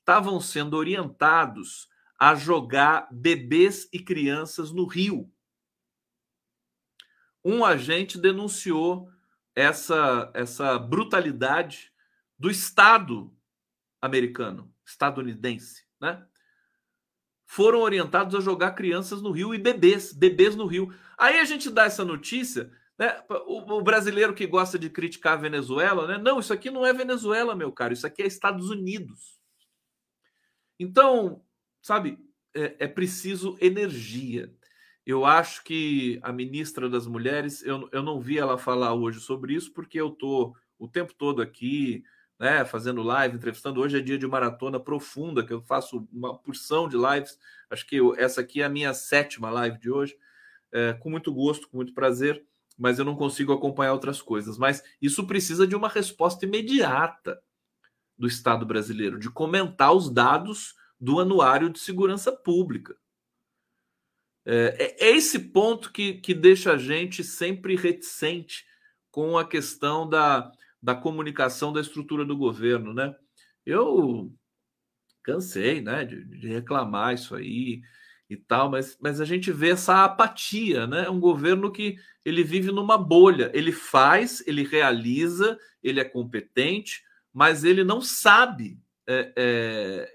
[0.00, 5.30] estavam sendo orientados a jogar bebês e crianças no rio.
[7.44, 9.08] Um agente denunciou
[9.54, 11.92] essa, essa brutalidade
[12.36, 13.32] do Estado
[14.02, 16.26] americano, estadunidense, né?
[17.46, 20.92] Foram orientados a jogar crianças no rio e bebês, bebês no rio.
[21.16, 23.22] Aí a gente dá essa notícia, né?
[23.46, 26.18] O, o, brasileiro que gosta de criticar a Venezuela, né?
[26.18, 29.38] Não, isso aqui não é Venezuela, meu caro, isso aqui é Estados Unidos.
[30.78, 31.42] Então,
[31.80, 32.18] sabe,
[32.52, 34.52] é, é preciso energia.
[35.06, 39.54] Eu acho que a ministra das Mulheres, eu, eu não vi ela falar hoje sobre
[39.54, 42.02] isso, porque eu tô o tempo todo aqui
[42.38, 43.80] né, fazendo live, entrevistando.
[43.80, 47.38] Hoje é dia de maratona profunda, que eu faço uma porção de lives.
[47.70, 50.16] Acho que eu, essa aqui é a minha sétima live de hoje,
[50.72, 52.44] é, com muito gosto, com muito prazer,
[52.78, 54.58] mas eu não consigo acompanhar outras coisas.
[54.58, 57.40] Mas isso precisa de uma resposta imediata
[58.18, 62.96] do Estado brasileiro, de comentar os dados do Anuário de Segurança Pública.
[64.44, 68.64] É, é, é esse ponto que, que deixa a gente sempre reticente
[69.10, 70.50] com a questão da,
[70.86, 73.12] da comunicação da estrutura do governo, né?
[73.66, 74.32] Eu,
[75.20, 77.82] cansei, né, de, de, reclamar isso aí
[78.30, 81.10] e tal, mas, mas a gente vê essa apatia, né?
[81.10, 87.02] Um governo que ele vive numa bolha, ele faz, ele realiza, ele é competente,
[87.34, 90.08] mas ele não sabe é, é,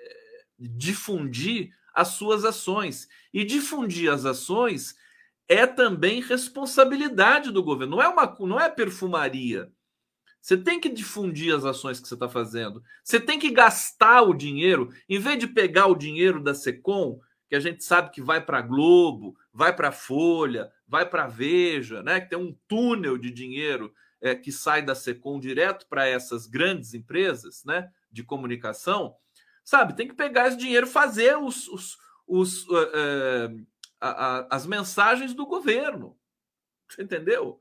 [0.58, 3.10] difundir as suas ações.
[3.34, 4.96] E difundir as ações
[5.50, 7.98] é também responsabilidade do governo.
[7.98, 9.70] Não é uma, não é perfumaria.
[10.42, 12.84] Você tem que difundir as ações que você está fazendo.
[13.04, 17.56] Você tem que gastar o dinheiro, em vez de pegar o dinheiro da Secom, que
[17.56, 22.20] a gente sabe que vai para Globo, vai para Folha, vai para Veja, né?
[22.20, 26.94] Que tem um túnel de dinheiro é, que sai da Secom direto para essas grandes
[26.94, 27.92] empresas, né?
[28.12, 29.16] De comunicação,
[29.64, 29.96] sabe?
[29.96, 33.66] Tem que pegar esse dinheiro, fazer os, os, os uh, uh,
[34.00, 36.18] a, as mensagens do governo,
[36.90, 37.61] você entendeu?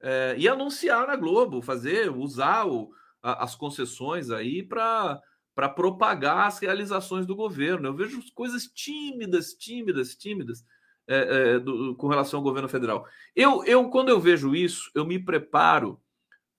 [0.00, 2.90] É, e anunciar na Globo, fazer, usar o,
[3.22, 5.20] a, as concessões aí para
[5.52, 7.88] para propagar as realizações do governo.
[7.88, 10.64] Eu vejo coisas tímidas, tímidas, tímidas
[11.06, 13.06] é, é, do, com relação ao governo federal.
[13.34, 16.00] Eu, eu, quando eu vejo isso, eu me preparo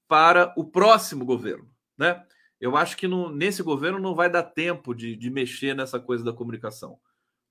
[0.08, 2.24] para o próximo governo, né?
[2.60, 6.24] Eu acho que no, nesse governo não vai dar tempo de, de mexer nessa coisa
[6.24, 7.00] da comunicação.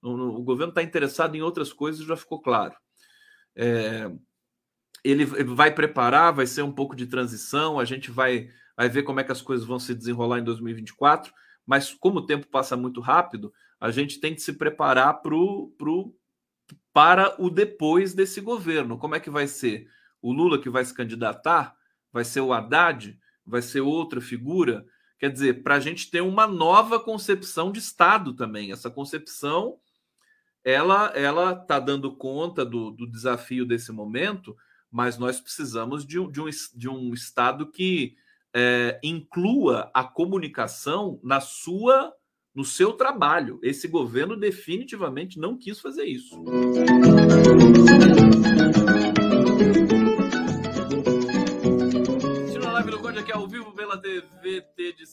[0.00, 2.76] No, o governo está interessado em outras coisas, já ficou claro.
[3.56, 4.08] É,
[5.04, 9.20] ele vai preparar, vai ser um pouco de transição, a gente vai, vai ver como
[9.20, 11.32] é que as coisas vão se desenrolar em 2024,
[11.66, 16.14] mas como o tempo passa muito rápido, a gente tem que se preparar pro, pro,
[16.92, 18.98] para o depois desse governo.
[18.98, 19.88] Como é que vai ser?
[20.20, 21.74] O Lula que vai se candidatar?
[22.12, 23.18] Vai ser o Haddad?
[23.46, 24.84] Vai ser outra figura?
[25.18, 28.72] Quer dizer, para a gente ter uma nova concepção de Estado também.
[28.72, 29.78] Essa concepção
[30.62, 34.56] ela ela está dando conta do, do desafio desse momento,
[34.90, 38.14] mas nós precisamos de, de, um, de um Estado que
[38.54, 42.12] é, inclua a comunicação na sua
[42.52, 43.60] no seu trabalho.
[43.62, 46.34] Esse governo definitivamente não quis fazer isso.
[53.20, 53.96] aqui ao vivo pela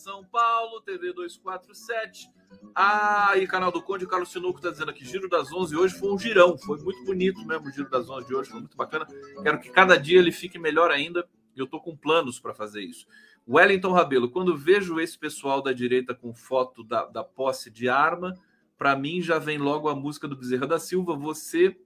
[0.08, 2.32] São Paulo, TV 247.
[2.74, 6.00] Ah, e canal do Conde, o Carlos Sinuco está dizendo aqui, Giro das 11 hoje
[6.00, 8.78] foi um girão, foi muito bonito mesmo o Giro das 11 de hoje, foi muito
[8.78, 9.06] bacana.
[9.44, 13.06] Quero que cada dia ele fique melhor ainda, eu estou com planos para fazer isso.
[13.46, 18.34] Wellington Rabelo, quando vejo esse pessoal da direita com foto da, da posse de arma,
[18.78, 21.78] para mim já vem logo a música do Bezerra da Silva, você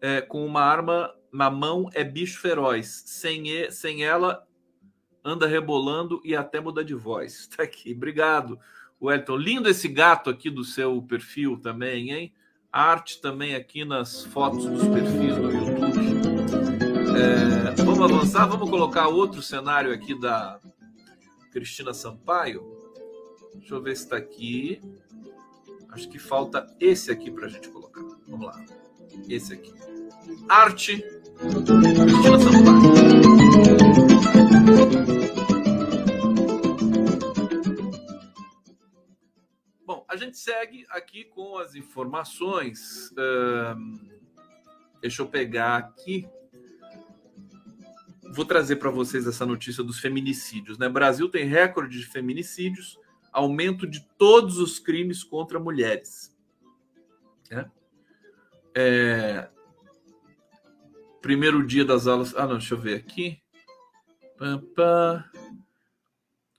[0.00, 4.44] é, com uma arma na mão é bicho feroz, sem, e, sem ela
[5.24, 7.48] anda rebolando e até muda de voz.
[7.56, 8.58] Tá aqui, obrigado,
[9.00, 9.36] Wellington.
[9.36, 12.32] Lindo esse gato aqui do seu perfil também, hein?
[12.72, 16.34] Arte também aqui nas fotos dos perfis do YouTube.
[17.16, 20.58] É, vamos avançar, vamos colocar outro cenário aqui da
[21.52, 22.64] Cristina Sampaio.
[23.54, 24.80] Deixa eu ver se está aqui.
[25.90, 28.02] Acho que falta esse aqui para a gente colocar.
[28.26, 28.60] Vamos lá.
[29.28, 29.72] Esse aqui.
[30.48, 31.04] Arte
[31.38, 33.14] Cristina Sampaio.
[40.14, 43.12] A gente segue aqui com as informações.
[45.00, 46.28] deixa eu pegar aqui.
[48.32, 50.78] Vou trazer para vocês essa notícia dos feminicídios.
[50.78, 50.88] Né?
[50.88, 52.96] Brasil tem recorde de feminicídios,
[53.32, 56.36] aumento de todos os crimes contra mulheres.
[57.50, 57.66] É.
[58.76, 59.50] É...
[61.20, 62.36] Primeiro dia das aulas.
[62.36, 63.42] Ah, não, deixa eu ver aqui.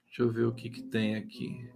[0.06, 1.70] Deixa eu ver o que, que tem aqui.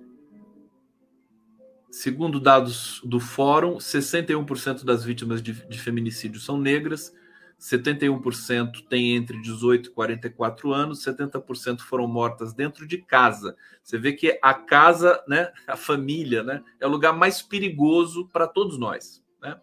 [1.92, 7.12] Segundo dados do Fórum, 61% das vítimas de, de feminicídio são negras,
[7.60, 13.58] 71% têm entre 18 e 44 anos, 70% foram mortas dentro de casa.
[13.84, 18.48] Você vê que a casa, né, a família, né, é o lugar mais perigoso para
[18.48, 19.24] todos nós.
[19.42, 19.60] Né?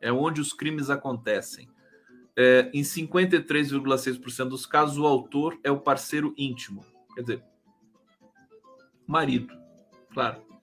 [0.00, 1.68] É onde os crimes acontecem.
[2.36, 6.84] É, em 53,6% dos casos, o autor é o parceiro íntimo.
[7.14, 7.44] Quer dizer,
[9.06, 9.56] marido,
[10.12, 10.53] claro.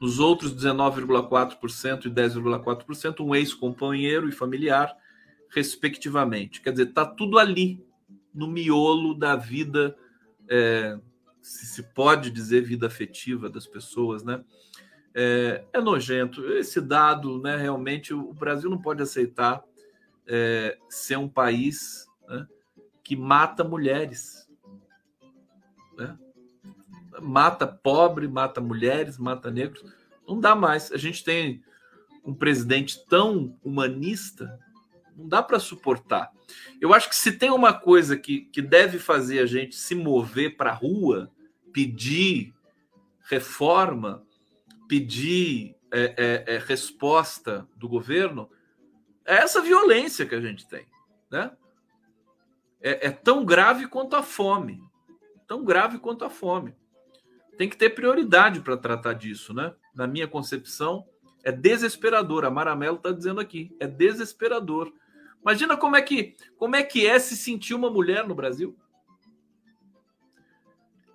[0.00, 4.96] Nos outros 19,4% e 10,4%, um ex-companheiro e familiar,
[5.50, 6.60] respectivamente.
[6.60, 7.84] Quer dizer, está tudo ali,
[8.32, 9.96] no miolo da vida,
[10.48, 10.98] é,
[11.42, 14.42] se se pode dizer vida afetiva das pessoas, né?
[15.14, 16.44] É, é, nojento.
[16.52, 19.62] Esse dado, né, realmente, o Brasil não pode aceitar
[20.26, 22.46] é, ser um país né,
[23.02, 24.48] que mata mulheres.
[25.96, 26.16] Né?
[27.20, 29.84] Mata pobre, mata mulheres, mata negros.
[30.26, 30.92] Não dá mais.
[30.92, 31.62] A gente tem
[32.24, 34.58] um presidente tão humanista,
[35.16, 36.30] não dá para suportar.
[36.80, 40.56] Eu acho que se tem uma coisa que, que deve fazer a gente se mover
[40.56, 41.30] para a rua,
[41.72, 42.54] pedir
[43.28, 44.24] reforma,
[44.88, 48.50] pedir é, é, é, resposta do governo
[49.24, 50.86] é essa violência que a gente tem,
[51.30, 51.52] né?
[52.80, 54.82] É, é tão grave quanto a fome,
[55.46, 56.74] tão grave quanto a fome.
[57.56, 59.74] Tem que ter prioridade para tratar disso, né?
[59.94, 61.06] Na minha concepção,
[61.42, 62.44] é desesperador.
[62.44, 64.92] A Maramelo está dizendo aqui, é desesperador.
[65.42, 68.76] Imagina como é que como é que é se sentir uma mulher no Brasil.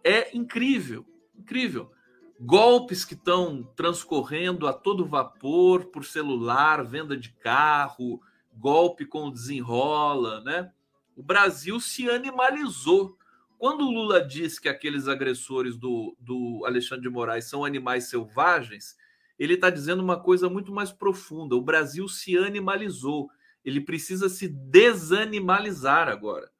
[0.03, 1.05] É incrível,
[1.35, 1.91] incrível.
[2.39, 8.21] Golpes que estão transcorrendo a todo vapor por celular, venda de carro,
[8.53, 10.71] golpe com desenrola, né?
[11.15, 13.17] O Brasil se animalizou.
[13.57, 18.95] Quando o Lula diz que aqueles agressores do, do Alexandre de Moraes são animais selvagens,
[19.37, 21.55] ele está dizendo uma coisa muito mais profunda.
[21.55, 23.29] O Brasil se animalizou.
[23.63, 26.51] Ele precisa se desanimalizar agora.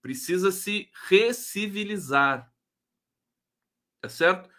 [0.00, 2.52] Precisa se recivilizar.
[4.00, 4.50] Tá certo?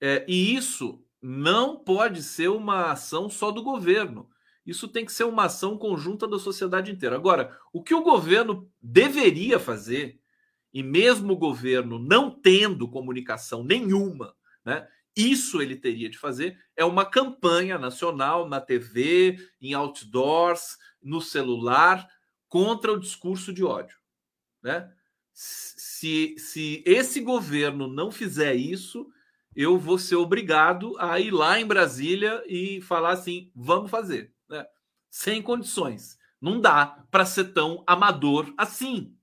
[0.00, 4.28] É, e isso não pode ser uma ação só do governo.
[4.64, 7.16] Isso tem que ser uma ação conjunta da sociedade inteira.
[7.16, 10.20] Agora, o que o governo deveria fazer,
[10.72, 16.84] e mesmo o governo não tendo comunicação nenhuma, né, isso ele teria de fazer, é
[16.84, 22.08] uma campanha nacional na TV, em outdoors, no celular,
[22.48, 23.96] contra o discurso de ódio.
[24.62, 24.90] Né?
[25.32, 29.06] Se, se esse governo não fizer isso,
[29.54, 34.32] eu vou ser obrigado a ir lá em Brasília e falar assim: vamos fazer
[35.12, 36.18] sem condições.
[36.40, 39.14] Não dá para ser tão amador assim.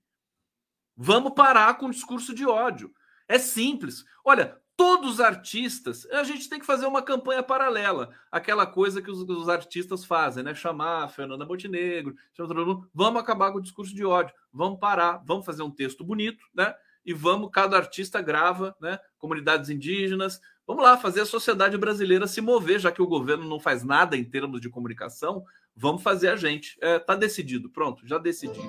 [1.02, 2.92] Vamos parar com o discurso de ódio.
[3.26, 4.04] É simples.
[4.22, 9.10] Olha, todos os artistas, a gente tem que fazer uma campanha paralela, aquela coisa que
[9.10, 10.54] os, os artistas fazem, né?
[10.54, 15.22] Chamar Fernanda Montenegro, chamar todo mundo, vamos acabar com o discurso de ódio, vamos parar,
[15.24, 16.74] vamos fazer um texto bonito, né?
[17.02, 18.98] E vamos, cada artista grava, né?
[19.16, 23.58] Comunidades indígenas, vamos lá fazer a sociedade brasileira se mover, já que o governo não
[23.58, 25.46] faz nada em termos de comunicação,
[25.82, 26.76] Vamos fazer a gente.
[26.82, 28.60] É, tá decidido, pronto, já decidi.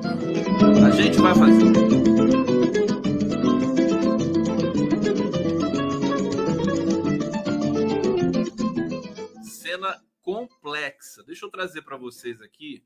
[0.82, 1.74] A gente vai fazer.
[9.44, 11.22] Cena complexa.
[11.26, 12.82] Deixa eu trazer para vocês aqui.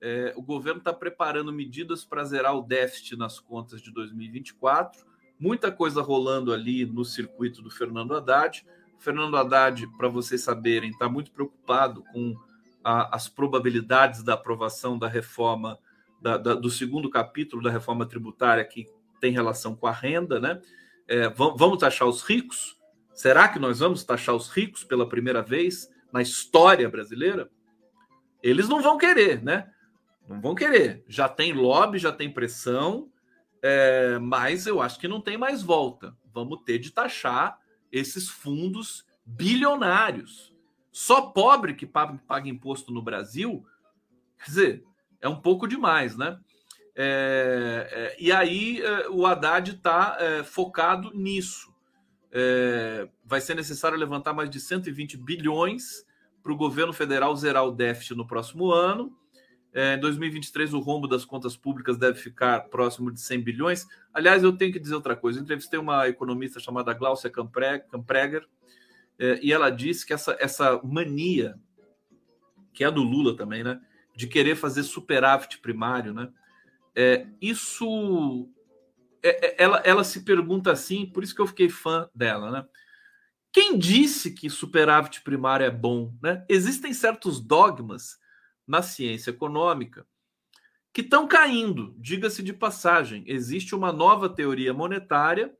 [0.00, 5.04] É, o governo está preparando medidas para zerar o déficit nas contas de 2024.
[5.36, 8.64] Muita coisa rolando ali no circuito do Fernando Haddad.
[8.96, 12.36] O Fernando Haddad, para vocês saberem, está muito preocupado com
[12.82, 15.78] a, as probabilidades da aprovação da reforma,
[16.20, 18.86] da, da, do segundo capítulo da reforma tributária que
[19.20, 20.60] tem relação com a renda, né?
[21.06, 22.76] É, vamos taxar os ricos?
[23.14, 27.50] Será que nós vamos taxar os ricos pela primeira vez na história brasileira?
[28.42, 29.70] Eles não vão querer, né?
[30.28, 31.02] Não vão querer.
[31.08, 33.10] Já tem lobby, já tem pressão,
[33.62, 36.14] é, mas eu acho que não tem mais volta.
[36.32, 37.58] Vamos ter de taxar
[37.90, 40.54] esses fundos bilionários
[40.98, 43.64] só pobre que paga, imposto no Brasil,
[44.36, 44.84] quer dizer,
[45.20, 46.40] é um pouco demais, né?
[46.96, 51.72] É, é, e aí é, o Haddad está é, focado nisso.
[52.32, 56.04] É, vai ser necessário levantar mais de 120 bilhões
[56.42, 59.16] para o governo federal zerar o déficit no próximo ano.
[59.72, 63.86] É, em 2023, o rombo das contas públicas deve ficar próximo de 100 bilhões.
[64.12, 65.38] Aliás, eu tenho que dizer outra coisa.
[65.38, 68.48] Eu entrevistei uma economista chamada Glaucia Campreger,
[69.18, 71.58] é, e ela disse que essa, essa mania,
[72.72, 73.80] que é do Lula também, né?
[74.14, 76.30] De querer fazer superávit primário, né?
[76.94, 78.48] É, isso.
[79.22, 82.66] É, é, ela, ela se pergunta assim, por isso que eu fiquei fã dela, né?
[83.52, 86.14] Quem disse que superávit primário é bom?
[86.22, 86.44] Né?
[86.48, 88.18] Existem certos dogmas
[88.66, 90.06] na ciência econômica
[90.92, 93.24] que estão caindo, diga-se de passagem.
[93.26, 95.52] Existe uma nova teoria monetária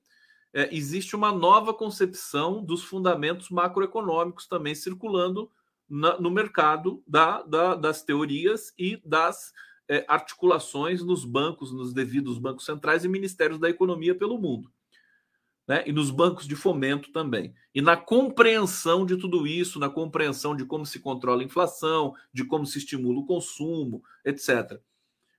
[0.53, 5.51] é, existe uma nova concepção dos fundamentos macroeconômicos também circulando
[5.89, 9.53] na, no mercado da, da, das teorias e das
[9.89, 14.71] é, articulações nos bancos, nos devidos bancos centrais e ministérios da economia pelo mundo.
[15.67, 15.85] Né?
[15.87, 17.55] E nos bancos de fomento também.
[17.75, 22.45] E na compreensão de tudo isso, na compreensão de como se controla a inflação, de
[22.45, 24.81] como se estimula o consumo, etc.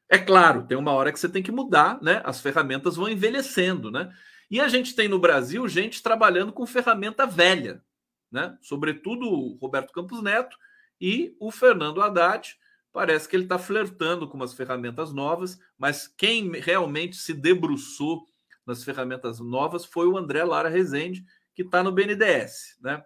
[0.07, 2.21] É claro, tem uma hora que você tem que mudar, né?
[2.23, 4.11] As ferramentas vão envelhecendo, né?
[4.49, 7.83] E a gente tem no Brasil gente trabalhando com ferramenta velha,
[8.31, 8.57] né?
[8.61, 10.57] Sobretudo o Roberto Campos Neto
[10.99, 12.57] e o Fernando Haddad.
[12.91, 18.25] Parece que ele está flertando com umas ferramentas novas, mas quem realmente se debruçou
[18.65, 21.23] nas ferramentas novas foi o André Lara Rezende,
[21.53, 23.03] que está no BNDES, né?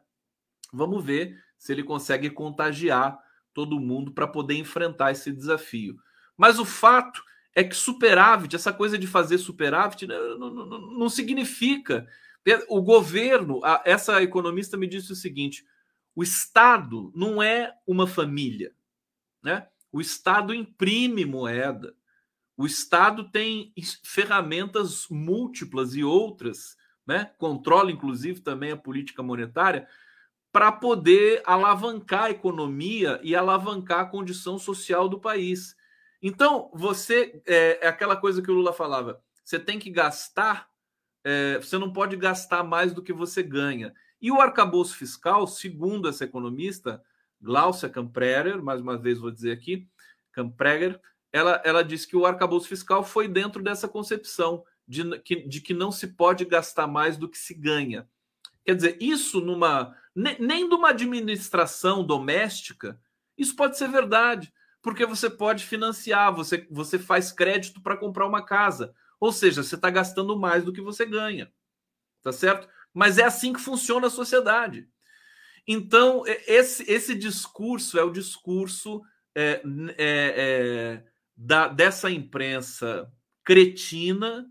[0.71, 3.19] Vamos ver se ele consegue contagiar
[3.53, 5.97] todo mundo para poder enfrentar esse desafio.
[6.35, 7.23] Mas o fato
[7.55, 12.07] é que superávit, essa coisa de fazer superávit, né, não, não, não significa.
[12.67, 15.63] O governo, essa economista me disse o seguinte:
[16.15, 18.73] O Estado não é uma família,
[19.41, 19.67] né?
[19.91, 21.95] O Estado imprime moeda.
[22.57, 23.73] O Estado tem
[24.03, 26.75] ferramentas múltiplas e outras,
[27.05, 27.31] né?
[27.37, 29.87] Controla inclusive também a política monetária
[30.51, 35.75] para poder alavancar a economia e alavancar a condição social do país.
[36.26, 40.69] Então, você é, é aquela coisa que o Lula falava: você tem que gastar,
[41.21, 43.93] é, você não pode gastar mais do que você ganha.
[44.21, 47.03] E o arcabouço fiscal, segundo essa economista,
[47.41, 49.86] Glaucia Kampreger, mais uma vez vou dizer aqui,
[50.32, 50.97] Kampreger,
[51.30, 55.74] ela, ela disse que o arcabouço fiscal foi dentro dessa concepção de que, de que
[55.74, 58.07] não se pode gastar mais do que se ganha.
[58.63, 59.93] Quer dizer, isso numa.
[60.15, 62.97] Nem, nem numa administração doméstica,
[63.38, 64.53] isso pode ser verdade,
[64.84, 68.93] porque você pode financiar, você, você faz crédito para comprar uma casa.
[69.17, 71.51] Ou seja, você está gastando mais do que você ganha.
[72.21, 72.67] Tá certo?
[72.93, 74.88] Mas é assim que funciona a sociedade.
[75.65, 79.01] Então, esse, esse discurso é o discurso
[79.34, 81.03] é, é, é,
[81.36, 83.09] da, dessa imprensa
[83.43, 84.45] cretina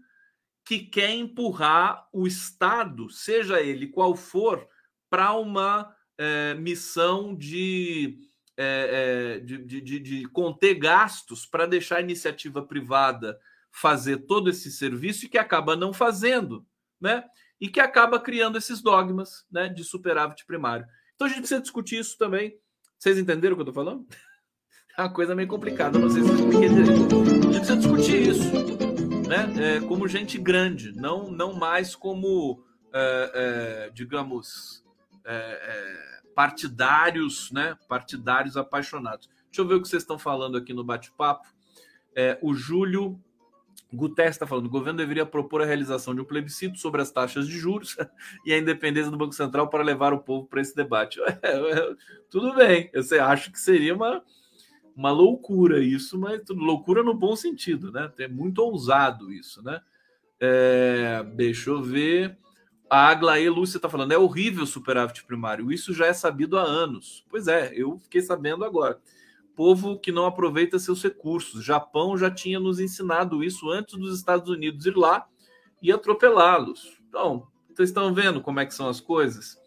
[0.65, 4.67] que quer empurrar o Estado, seja ele qual for,
[5.11, 8.19] para uma é, missão de,
[8.57, 13.39] é, é, de, de, de conter gastos para deixar a iniciativa privada
[13.71, 16.67] fazer todo esse serviço e que acaba não fazendo,
[17.01, 17.25] né?
[17.63, 20.85] e que acaba criando esses dogmas né, de superávit primário.
[21.15, 22.59] Então a gente precisa discutir isso também.
[22.99, 24.05] Vocês entenderam o que eu estou falando?
[24.95, 26.93] É uma coisa meio complicada, não sei se vocês entenderam.
[26.93, 28.53] A gente precisa discutir isso,
[29.27, 29.77] né?
[29.77, 33.33] É, como gente grande, não, não mais como, é,
[33.87, 34.85] é, digamos,
[35.25, 37.77] é, é, partidários, né?
[37.89, 39.29] Partidários apaixonados.
[39.47, 41.47] Deixa eu ver o que vocês estão falando aqui no bate-papo.
[42.15, 43.21] É, o Júlio
[43.93, 47.47] Guterres está falando, o governo deveria propor a realização de um plebiscito sobre as taxas
[47.47, 47.97] de juros
[48.45, 51.21] e a independência do Banco Central para levar o povo para esse debate.
[51.43, 51.97] É,
[52.31, 54.23] tudo bem, eu acho que seria uma,
[54.97, 58.11] uma loucura isso, mas loucura no bom sentido, né?
[58.19, 59.81] É muito ousado isso, né?
[60.41, 62.39] É, deixa eu ver.
[62.93, 66.63] A Aglaê Lúcia está falando, é horrível o superávit primário, isso já é sabido há
[66.63, 67.25] anos.
[67.31, 69.01] Pois é, eu fiquei sabendo agora
[69.55, 71.65] povo que não aproveita seus recursos.
[71.65, 75.27] Japão já tinha nos ensinado isso antes dos Estados Unidos ir lá
[75.81, 77.01] e atropelá-los.
[77.09, 79.59] Então, vocês estão vendo como é que são as coisas?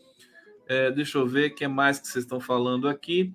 [0.67, 3.33] É, deixa eu ver o que mais que vocês estão falando aqui.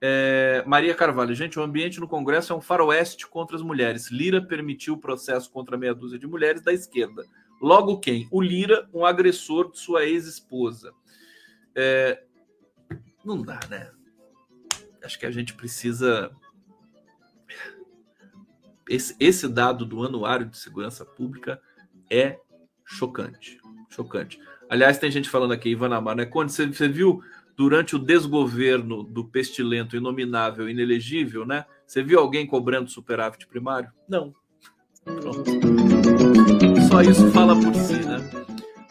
[0.00, 4.10] É, Maria Carvalho, gente, o ambiente no Congresso é um faroeste contra as mulheres.
[4.10, 7.24] Lira permitiu o processo contra meia dúzia de mulheres da esquerda.
[7.60, 8.26] Logo quem?
[8.30, 10.92] O Lira, um agressor de sua ex-esposa.
[11.74, 12.22] É,
[13.24, 13.90] não dá, né?
[15.04, 16.30] acho que a gente precisa.
[18.88, 21.60] Esse, esse dado do Anuário de Segurança Pública
[22.10, 22.38] é
[22.84, 23.58] chocante.
[23.88, 24.40] Chocante.
[24.68, 26.26] Aliás, tem gente falando aqui, Ivan Amar, né?
[26.26, 27.22] Quando você, você viu
[27.56, 31.64] durante o desgoverno do pestilento, inominável, inelegível, né?
[31.86, 33.90] Você viu alguém cobrando superávit primário?
[34.08, 34.34] Não.
[35.04, 35.89] Pronto.
[36.90, 38.18] Só isso fala por si, né?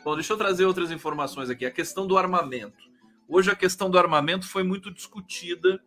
[0.06, 1.66] Bom, deixa eu trazer outras informações aqui.
[1.66, 2.90] A questão do armamento.
[3.28, 5.84] Hoje a questão do armamento foi muito discutida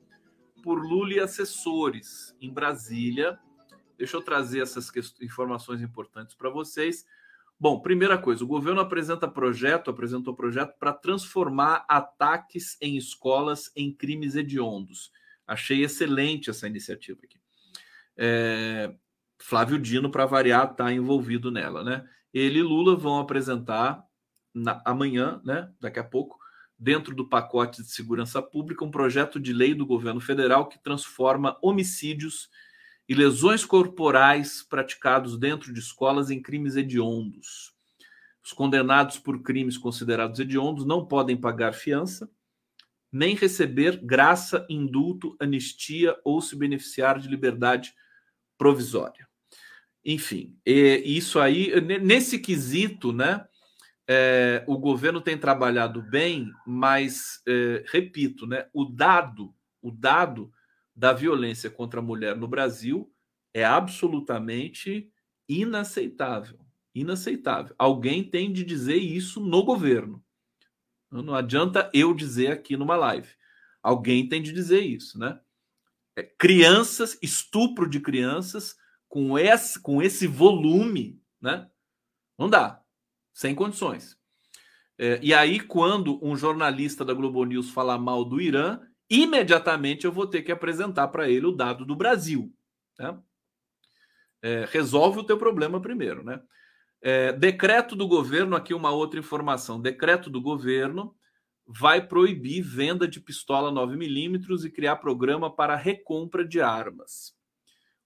[0.62, 3.38] por Lula e assessores em Brasília.
[3.96, 4.92] Deixa eu trazer essas
[5.22, 7.06] informações importantes para vocês.
[7.58, 13.90] Bom, primeira coisa, o governo apresenta projeto, apresentou projeto para transformar ataques em escolas em
[13.90, 15.10] crimes hediondos.
[15.46, 17.40] Achei excelente essa iniciativa aqui.
[18.18, 18.94] É,
[19.42, 22.08] Flávio Dino, para variar, está envolvido nela, né?
[22.32, 24.02] Ele e Lula vão apresentar
[24.54, 25.68] na, amanhã, né?
[25.80, 26.38] Daqui a pouco,
[26.78, 31.58] dentro do pacote de segurança pública, um projeto de lei do governo federal que transforma
[31.60, 32.48] homicídios
[33.08, 37.74] e lesões corporais praticados dentro de escolas em crimes hediondos.
[38.44, 42.30] Os condenados por crimes considerados hediondos não podem pagar fiança,
[43.10, 47.92] nem receber graça, indulto, anistia ou se beneficiar de liberdade
[48.56, 49.31] provisória.
[50.04, 53.46] Enfim, isso aí, nesse quesito, né?
[54.08, 60.52] é, o governo tem trabalhado bem, mas é, repito, né, o dado, o dado
[60.94, 63.10] da violência contra a mulher no Brasil
[63.54, 65.10] é absolutamente
[65.48, 66.58] inaceitável.
[66.94, 67.74] Inaceitável.
[67.78, 70.22] Alguém tem de dizer isso no governo.
[71.10, 73.28] Não adianta eu dizer aqui numa live.
[73.82, 75.40] Alguém tem de dizer isso, né?
[76.16, 78.76] É, crianças, estupro de crianças
[79.12, 81.68] com esse, com esse volume, né?
[82.38, 82.82] Não dá
[83.30, 84.16] sem condições.
[84.98, 90.12] É, e aí, quando um jornalista da Globo News falar mal do Irã, imediatamente eu
[90.12, 92.50] vou ter que apresentar para ele o dado do Brasil.
[92.98, 93.18] Né?
[94.40, 96.40] É, resolve o teu problema primeiro, né?
[97.02, 99.78] É, decreto do governo, aqui uma outra informação.
[99.78, 101.14] Decreto do governo
[101.66, 107.41] vai proibir venda de pistola 9mm e criar programa para recompra de armas.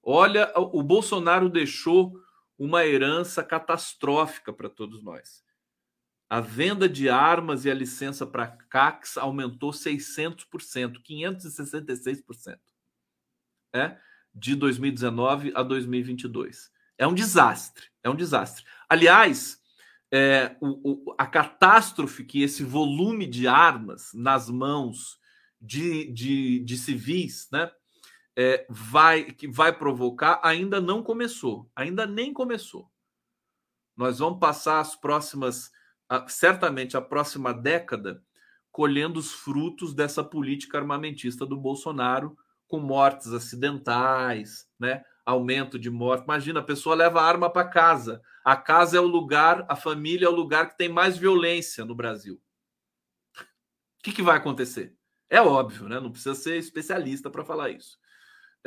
[0.09, 2.17] Olha, o Bolsonaro deixou
[2.57, 5.45] uma herança catastrófica para todos nós.
[6.31, 12.59] A venda de armas e a licença para CACs aumentou 600%, 566%.
[13.75, 13.99] É,
[14.33, 16.71] de 2019 a 2022.
[16.97, 18.65] É um desastre, é um desastre.
[18.89, 19.61] Aliás,
[20.13, 25.19] é, o, o, a catástrofe que esse volume de armas nas mãos
[25.61, 27.73] de, de, de civis, né,
[28.37, 32.91] é, vai que vai provocar ainda não começou, ainda nem começou.
[33.97, 35.71] Nós vamos passar as próximas,
[36.29, 38.23] certamente a próxima década,
[38.71, 42.37] colhendo os frutos dessa política armamentista do Bolsonaro,
[42.69, 45.03] com mortes acidentais, né?
[45.25, 46.25] Aumento de morte.
[46.25, 48.21] Imagina, a pessoa leva a arma para casa.
[48.45, 51.95] A casa é o lugar, a família é o lugar que tem mais violência no
[51.95, 52.35] Brasil.
[52.35, 53.43] O
[54.05, 54.95] que, que vai acontecer?
[55.31, 55.99] É óbvio, né?
[55.99, 57.99] Não precisa ser especialista para falar isso.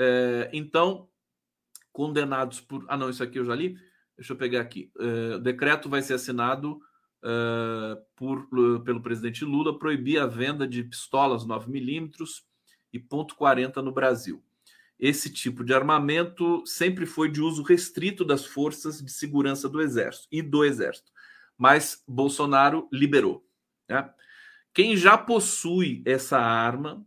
[0.02, 1.10] É, então,
[1.91, 2.86] condenados por.
[2.88, 3.78] Ah, não, isso aqui eu já li.
[4.16, 4.89] Deixa eu pegar aqui.
[4.97, 6.80] É, o decreto vai ser assinado
[7.22, 8.47] é, por,
[8.86, 12.12] pelo presidente Lula proibir a venda de pistolas 9mm
[12.93, 14.41] e ponto .40 no Brasil.
[14.97, 20.28] Esse tipo de armamento sempre foi de uso restrito das forças de segurança do Exército
[20.32, 21.12] e do Exército,
[21.58, 23.45] mas Bolsonaro liberou.
[23.88, 24.10] Né?
[24.74, 27.06] Quem já possui essa arma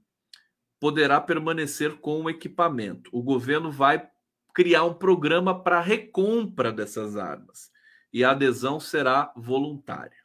[0.82, 3.08] poderá permanecer com o equipamento.
[3.12, 4.04] O governo vai
[4.52, 7.70] criar um programa para recompra dessas armas
[8.12, 10.16] e a adesão será voluntária.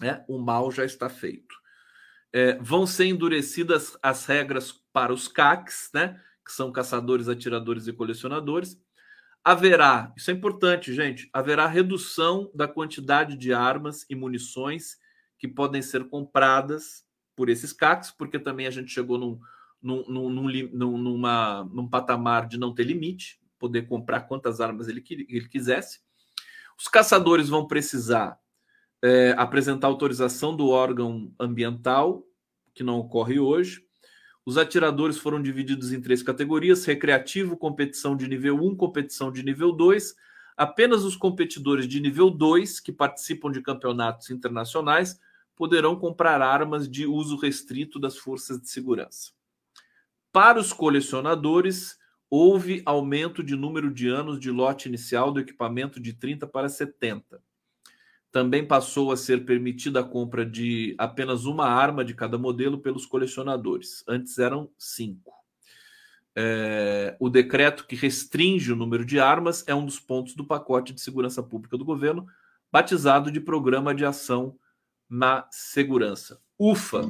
[0.00, 1.52] É, o mal já está feito.
[2.32, 7.92] É, vão ser endurecidas as regras para os CACs, né, que são caçadores, atiradores e
[7.92, 8.80] colecionadores.
[9.42, 14.96] Haverá, isso é importante, gente, haverá redução da quantidade de armas e munições
[15.40, 17.09] que podem ser compradas
[17.40, 19.40] por esses CACs, porque também a gente chegou num,
[19.80, 25.48] num, num, numa, num patamar de não ter limite, poder comprar quantas armas ele, ele
[25.48, 26.00] quisesse.
[26.78, 28.38] Os caçadores vão precisar
[29.02, 32.26] é, apresentar autorização do órgão ambiental,
[32.74, 33.82] que não ocorre hoje.
[34.44, 39.72] Os atiradores foram divididos em três categorias: recreativo, competição de nível 1, competição de nível
[39.72, 40.14] 2.
[40.58, 45.18] Apenas os competidores de nível 2, que participam de campeonatos internacionais,
[45.60, 49.32] poderão comprar armas de uso restrito das forças de segurança.
[50.32, 51.98] Para os colecionadores,
[52.30, 57.42] houve aumento de número de anos de lote inicial do equipamento de 30 para 70.
[58.32, 63.04] Também passou a ser permitida a compra de apenas uma arma de cada modelo pelos
[63.04, 64.02] colecionadores.
[64.08, 65.34] Antes eram cinco.
[66.34, 70.94] É, o decreto que restringe o número de armas é um dos pontos do pacote
[70.94, 72.26] de segurança pública do governo,
[72.72, 74.56] batizado de Programa de Ação
[75.10, 76.40] na segurança.
[76.58, 77.00] Ufa!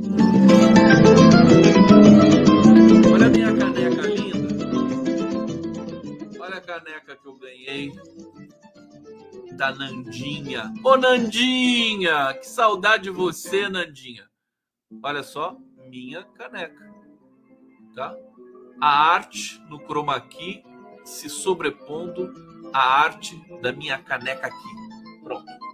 [3.13, 4.65] Olha a minha caneca linda.
[6.41, 7.93] Olha a caneca que eu ganhei
[9.53, 10.73] da Nandinha.
[10.83, 14.27] Ô Nandinha, que saudade de você, Nandinha.
[15.03, 16.91] Olha só, minha caneca.
[17.95, 18.17] Tá?
[18.81, 20.65] A arte no chroma key
[21.05, 22.33] se sobrepondo
[22.73, 25.23] à arte da minha caneca aqui.
[25.23, 25.70] Pronto.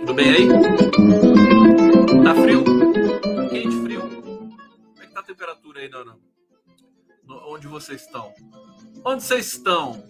[0.00, 0.48] Tudo bem aí?
[2.24, 2.64] Tá frio?
[3.50, 4.00] Quente, frio?
[4.00, 6.16] Como é que tá a temperatura aí, Nana?
[7.46, 8.32] Onde vocês estão?
[9.04, 10.02] Onde vocês estão?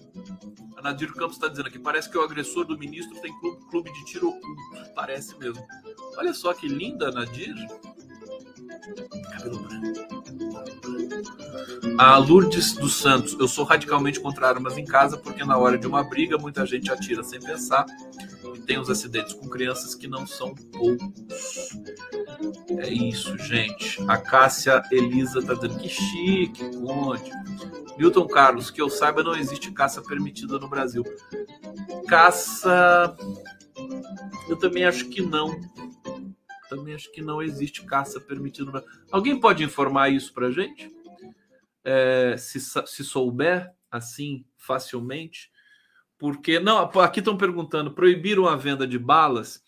[0.77, 3.93] A Nadir Campos está dizendo aqui, parece que o agressor do ministro tem clube, clube
[3.93, 4.95] de tiro oculto.
[4.95, 5.67] Parece mesmo.
[6.17, 7.55] Olha só que linda, Nadir.
[9.33, 10.21] Cabelo branco.
[11.99, 15.87] A Lourdes dos Santos, eu sou radicalmente contra armas em casa porque na hora de
[15.87, 17.85] uma briga muita gente atira sem pensar
[18.71, 21.75] tem os acidentes com crianças que não são poucos.
[22.79, 24.01] É isso, gente.
[24.07, 27.33] A Cássia Elisa tá dizendo que chique, conte.
[27.99, 31.03] Milton Carlos, que eu saiba, não existe caça permitida no Brasil.
[32.07, 33.17] Caça.
[34.49, 35.61] Eu também acho que não.
[36.69, 38.89] Também acho que não existe caça permitida no Brasil.
[39.11, 40.89] Alguém pode informar isso pra gente?
[41.85, 45.51] é, se, se souber assim facilmente,
[46.21, 49.65] porque não, aqui estão perguntando, proibiram a venda de balas.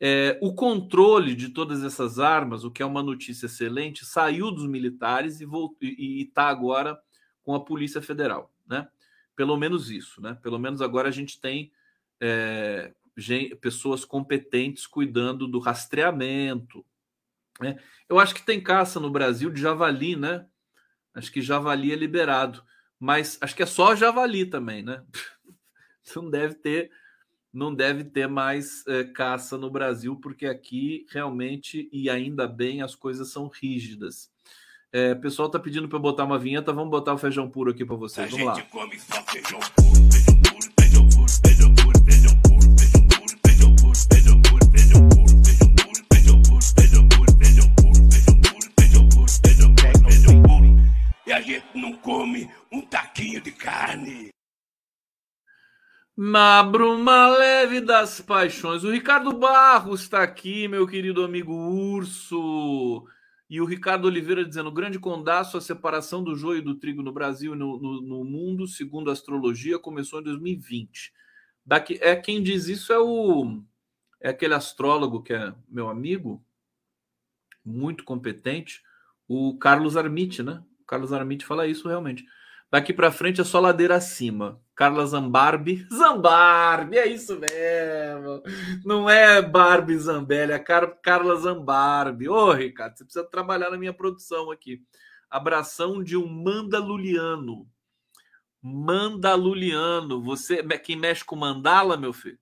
[0.00, 4.66] É, o controle de todas essas armas, o que é uma notícia excelente, saiu dos
[4.66, 6.98] militares e está agora
[7.42, 8.88] com a Polícia Federal, né?
[9.36, 10.38] Pelo menos isso, né?
[10.42, 11.70] Pelo menos agora a gente tem
[12.18, 16.82] é, gente, pessoas competentes cuidando do rastreamento.
[17.60, 17.78] Né?
[18.08, 20.46] Eu acho que tem caça no Brasil de javali, né?
[21.14, 22.64] Acho que javali é liberado.
[22.98, 25.02] Mas acho que é só javali também, né?
[26.16, 26.90] não deve ter
[27.52, 32.94] não deve ter mais é, caça no Brasil, porque aqui realmente, e ainda bem, as
[32.94, 34.30] coisas são rígidas.
[34.92, 37.70] É, o pessoal tá pedindo para eu botar uma vinheta, vamos botar o feijão puro
[37.70, 38.26] aqui para vocês.
[38.26, 38.62] A vamos lá.
[38.70, 40.00] Come só feijão puro.
[51.26, 54.30] E a gente não come um taquinho de carne.
[56.22, 58.84] Na bruma leve das paixões.
[58.84, 63.06] O Ricardo Barros está aqui, meu querido amigo Urso.
[63.48, 67.10] E o Ricardo Oliveira dizendo: grande condaço, a separação do joio e do trigo no
[67.10, 71.10] Brasil e no, no, no, mundo, segundo a astrologia, começou em 2020.
[71.64, 73.62] Daqui, é quem diz isso é o
[74.20, 76.44] é aquele astrólogo que é meu amigo,
[77.64, 78.82] muito competente,
[79.26, 80.62] o Carlos Armite, né?
[80.82, 82.26] O Carlos Armite fala isso realmente.
[82.70, 84.60] Daqui para frente é só ladeira acima.
[84.80, 85.86] Carla Zambarbi.
[85.92, 88.42] Zambarbi, é isso mesmo.
[88.82, 92.30] Não é Barbie Zambelli, é Car Carla Zambarbi.
[92.30, 94.82] Ô, Ricardo, você precisa trabalhar na minha produção aqui.
[95.28, 97.68] Abração de um mandaluliano.
[98.62, 100.22] Mandaluliano.
[100.22, 102.38] Você, quem mexe com mandala, meu filho?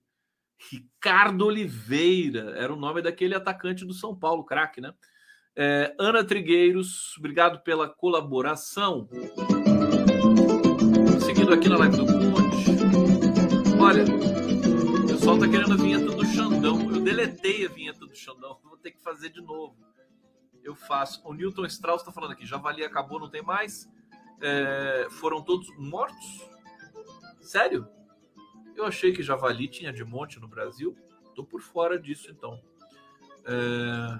[0.71, 2.53] Ricardo Oliveira.
[2.55, 4.93] Era o nome daquele atacante do São Paulo, craque, né?
[5.57, 9.09] É, Ana Trigueiros, obrigado pela colaboração
[11.53, 12.29] aqui na live do Conde.
[13.81, 16.93] Olha, o pessoal tá querendo a vinheta do Xandão.
[16.93, 19.75] Eu deletei a vinheta do Xandão, vou ter que fazer de novo.
[20.63, 21.21] Eu faço.
[21.25, 23.89] O Newton Strauss tá falando aqui, Javali acabou, não tem mais.
[24.41, 26.47] É, foram todos mortos?
[27.41, 27.87] Sério?
[28.75, 30.95] Eu achei que Javali tinha de monte no Brasil.
[31.35, 32.61] Tô por fora disso, então.
[33.45, 34.19] É...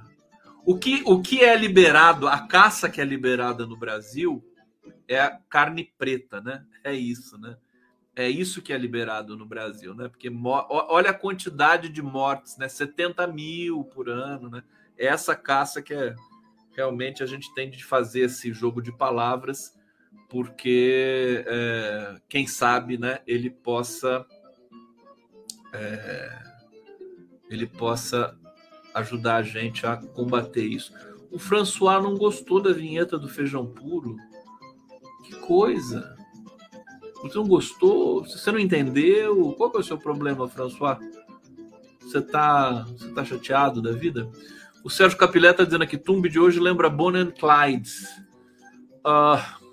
[0.65, 4.43] O, que, o que é liberado, a caça que é liberada no Brasil
[5.07, 6.65] é a carne preta, né?
[6.83, 7.57] É isso, né?
[8.15, 10.09] É isso que é liberado no Brasil, né?
[10.09, 10.29] Porque
[10.69, 12.67] olha a quantidade de mortes, né?
[12.67, 14.63] 70 mil por ano, né?
[14.97, 16.15] É essa caça que é
[16.75, 19.73] realmente a gente tem de fazer esse jogo de palavras,
[20.29, 23.19] porque é, quem sabe, né?
[23.25, 24.25] Ele possa
[25.73, 26.39] é,
[27.49, 28.37] ele possa
[28.93, 30.93] ajudar a gente a combater isso.
[31.31, 34.17] O François não gostou da vinheta do feijão puro.
[35.49, 36.15] Coisa!
[37.23, 38.23] Você não gostou?
[38.23, 39.51] Você não entendeu?
[39.57, 40.99] Qual é o seu problema, François?
[42.01, 44.29] Você tá, você tá chateado da vida?
[44.83, 47.89] O Sérgio Capilé tá dizendo aqui, Tumbi de hoje lembra Bonnie and Clyde.
[48.99, 49.65] Uh,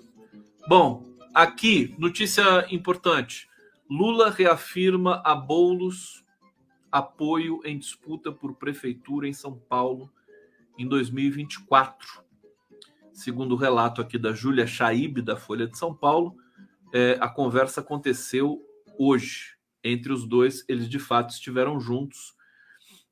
[0.67, 3.47] bom, aqui, notícia importante.
[3.87, 6.25] Lula reafirma a Boulos
[6.91, 10.11] apoio em disputa por prefeitura em São Paulo
[10.75, 12.25] em 2024.
[13.17, 16.37] Segundo o relato aqui da Júlia Chaib, da Folha de São Paulo,
[16.93, 18.61] é, a conversa aconteceu
[18.95, 19.57] hoje.
[19.83, 22.35] Entre os dois, eles de fato estiveram juntos.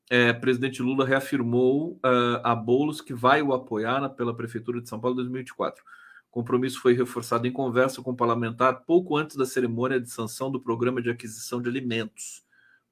[0.08, 4.88] É, presidente Lula reafirmou uh, a Boulos que vai o apoiar na, pela Prefeitura de
[4.88, 5.82] São Paulo em 2024.
[6.28, 10.52] O compromisso foi reforçado em conversa com o parlamentar pouco antes da cerimônia de sanção
[10.52, 12.44] do programa de aquisição de alimentos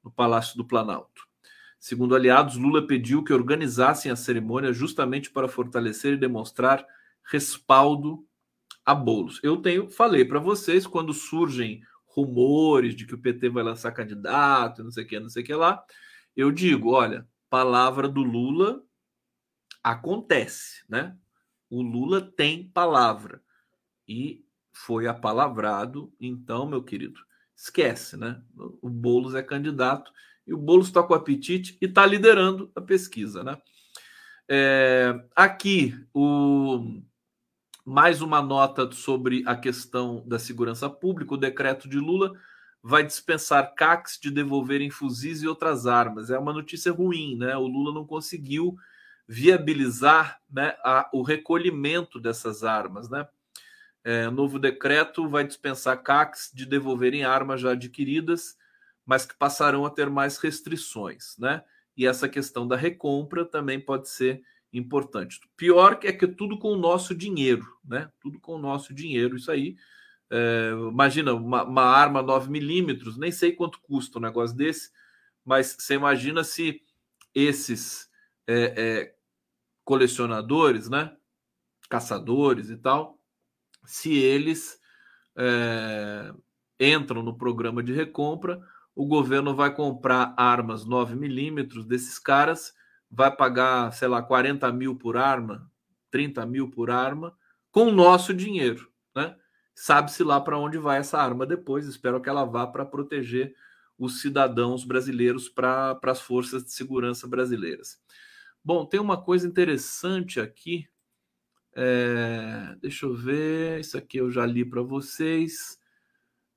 [0.03, 1.25] no Palácio do Planalto.
[1.79, 6.85] Segundo aliados, Lula pediu que organizassem a cerimônia justamente para fortalecer e demonstrar
[7.25, 8.25] respaldo
[8.85, 9.39] a bolos.
[9.43, 14.83] Eu tenho, falei para vocês, quando surgem rumores de que o PT vai lançar candidato,
[14.83, 15.83] não sei o que, não sei o que lá,
[16.35, 18.81] eu digo, olha, palavra do Lula
[19.83, 21.17] acontece, né?
[21.69, 23.41] O Lula tem palavra
[24.07, 27.19] e foi apalavrado, então, meu querido,
[27.55, 28.41] esquece, né?
[28.81, 30.11] O Boulos é candidato
[30.45, 33.57] e o Boulos está com apetite e está liderando a pesquisa, né?
[34.47, 37.01] É, aqui o
[37.85, 41.35] mais uma nota sobre a questão da segurança pública.
[41.35, 42.33] O decreto de Lula
[42.81, 46.31] vai dispensar CACs de devolverem fuzis e outras armas.
[46.31, 47.55] É uma notícia ruim, né?
[47.55, 48.75] O Lula não conseguiu
[49.27, 53.27] viabilizar né, a, o recolhimento dessas armas, né?
[54.03, 58.55] É, novo decreto vai dispensar CACs de devolverem armas já adquiridas,
[59.05, 61.63] mas que passarão a ter mais restrições, né?
[61.95, 64.43] E essa questão da recompra também pode ser
[64.79, 65.39] importante.
[65.55, 68.11] Pior é que tudo com o nosso dinheiro, né?
[68.19, 69.35] Tudo com o nosso dinheiro.
[69.35, 69.75] Isso aí,
[70.29, 74.91] é, imagina uma, uma, arma 9 milímetros, nem sei quanto custa um negócio desse,
[75.43, 76.81] mas você imagina se
[77.33, 78.09] esses
[78.47, 79.15] é, é,
[79.83, 81.15] colecionadores, né?
[81.89, 83.19] Caçadores e tal,
[83.85, 84.79] se eles
[85.37, 86.33] é,
[86.79, 88.59] entram no programa de recompra,
[88.95, 92.73] o governo vai comprar armas 9 milímetros desses caras
[93.15, 95.71] vai pagar, sei lá, 40 mil por arma,
[96.11, 97.35] 30 mil por arma,
[97.71, 99.35] com o nosso dinheiro, né?
[99.73, 101.85] Sabe-se lá para onde vai essa arma depois.
[101.87, 103.55] Espero que ela vá para proteger
[103.97, 107.99] os cidadãos brasileiros para as forças de segurança brasileiras.
[108.63, 110.87] Bom, tem uma coisa interessante aqui.
[111.73, 113.79] É, deixa eu ver.
[113.81, 115.77] Isso aqui eu já li para vocês.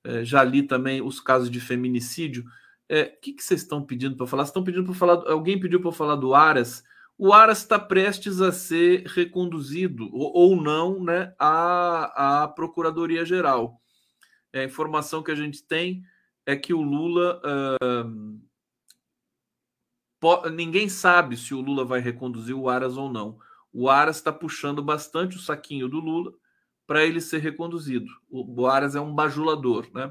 [0.04, 2.44] É, já li também os casos de feminicídio.
[2.88, 4.44] É, o que, que vocês estão pedindo para falar?
[4.44, 5.30] Estão pedindo para falar.
[5.30, 6.82] Alguém pediu para falar do Aras.
[7.18, 13.80] O Aras está prestes a ser reconduzido, ou, ou não, né, à, à Procuradoria Geral.
[14.52, 16.02] É, a informação que a gente tem
[16.46, 17.40] é que o Lula.
[20.52, 23.38] Ninguém sabe se o Lula vai reconduzir o Aras ou não.
[23.72, 26.32] O Aras está puxando bastante o saquinho do Lula
[26.86, 28.10] para ele ser reconduzido.
[28.30, 30.10] O Aras é um bajulador, né?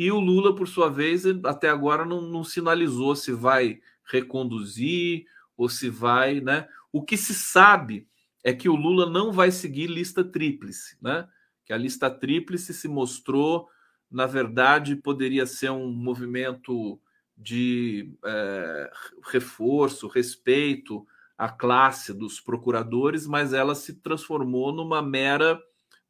[0.00, 5.68] E o Lula, por sua vez, até agora não, não sinalizou se vai reconduzir ou
[5.68, 6.66] se vai, né?
[6.90, 8.08] O que se sabe
[8.42, 11.28] é que o Lula não vai seguir lista tríplice, né?
[11.66, 13.68] Que a lista tríplice se mostrou
[14.10, 16.98] na verdade, poderia ser um movimento
[17.36, 18.90] de é,
[19.30, 25.60] reforço, respeito à classe dos procuradores, mas ela se transformou numa mera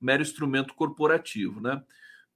[0.00, 1.82] mero instrumento corporativo, né?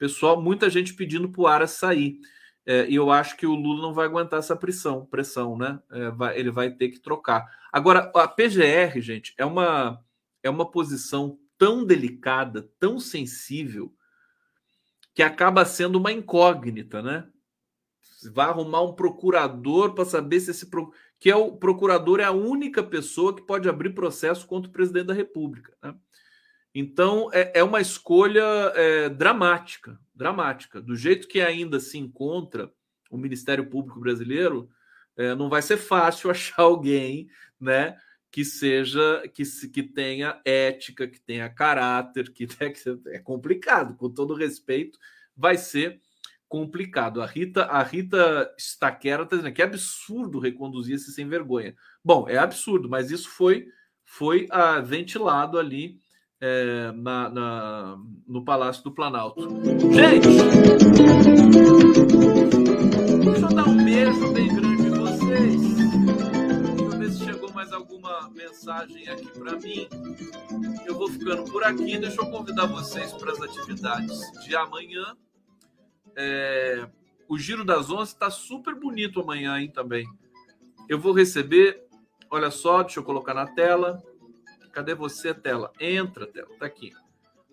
[0.04, 2.20] Pessoal, muita gente pedindo para o Aras sair.
[2.66, 5.80] É, e eu acho que o Lula não vai aguentar essa pressão, pressão, né?
[5.90, 7.50] É, vai, ele vai ter que trocar.
[7.72, 9.98] Agora, a PGR, gente, é uma,
[10.42, 13.94] é uma posição tão delicada, tão sensível,
[15.14, 17.26] que acaba sendo uma incógnita, né?
[18.30, 20.92] Vai arrumar um procurador para saber se esse pro...
[21.18, 25.06] que é o procurador é a única pessoa que pode abrir processo contra o presidente
[25.06, 25.74] da República.
[25.82, 25.94] Né?
[26.74, 28.42] Então é, é uma escolha
[28.74, 30.82] é, dramática, dramática.
[30.82, 32.72] Do jeito que ainda se encontra
[33.10, 34.68] o Ministério Público Brasileiro,
[35.16, 37.28] é, não vai ser fácil achar alguém,
[37.60, 37.96] né?
[38.34, 42.82] que seja que, que tenha ética, que tenha caráter, que, né, que
[43.14, 44.98] é complicado, com todo respeito,
[45.36, 46.00] vai ser
[46.48, 47.22] complicado.
[47.22, 51.76] A Rita, a Rita Staquera está dizendo que é absurdo reconduzir esse sem vergonha.
[52.04, 53.68] Bom, é absurdo, mas isso foi
[54.04, 56.00] foi ah, ventilado ali
[56.46, 59.48] é, na, na, no Palácio do Planalto.
[59.92, 60.28] Gente,
[63.24, 65.74] deixa eu dar um beijo bem grande em vocês
[67.54, 69.88] mais alguma mensagem aqui para mim.
[70.84, 71.96] Eu vou ficando por aqui.
[71.96, 75.16] Deixa eu convidar vocês para as atividades de amanhã.
[76.16, 76.86] É...
[77.28, 80.04] O Giro das Onze está super bonito amanhã, hein, também.
[80.88, 81.86] Eu vou receber,
[82.28, 84.02] olha só, deixa eu colocar na tela.
[84.74, 85.72] Cadê você, tela?
[85.78, 86.92] Entra, tela, tá aqui.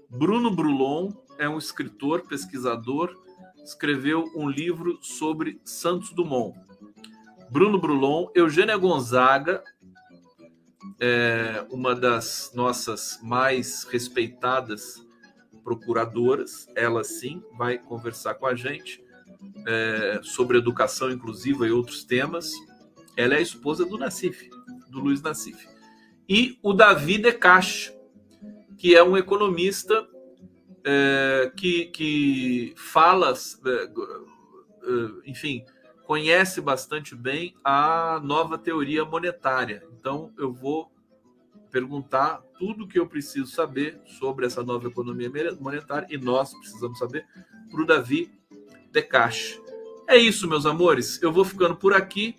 [0.09, 3.15] Bruno Brulon é um escritor, pesquisador,
[3.63, 6.59] escreveu um livro sobre Santos Dumont.
[7.51, 9.63] Bruno Brulon, Eugênia Gonzaga,
[10.99, 15.05] é uma das nossas mais respeitadas
[15.63, 19.03] procuradoras, ela sim vai conversar com a gente
[19.67, 22.51] é, sobre educação inclusiva e outros temas.
[23.15, 24.49] Ela é a esposa do Nassif,
[24.89, 25.70] do Luiz Nassif.
[26.33, 27.91] E o Davi Decache,
[28.77, 30.07] que é um economista
[30.81, 33.33] é, que, que fala,
[33.65, 35.65] é, é, enfim,
[36.05, 39.83] conhece bastante bem a nova teoria monetária.
[39.99, 40.89] Então, eu vou
[41.69, 45.29] perguntar tudo o que eu preciso saber sobre essa nova economia
[45.59, 47.27] monetária e nós precisamos saber
[47.69, 48.31] para o Davi
[48.89, 49.61] Decache.
[50.07, 51.21] É isso, meus amores.
[51.21, 52.37] Eu vou ficando por aqui.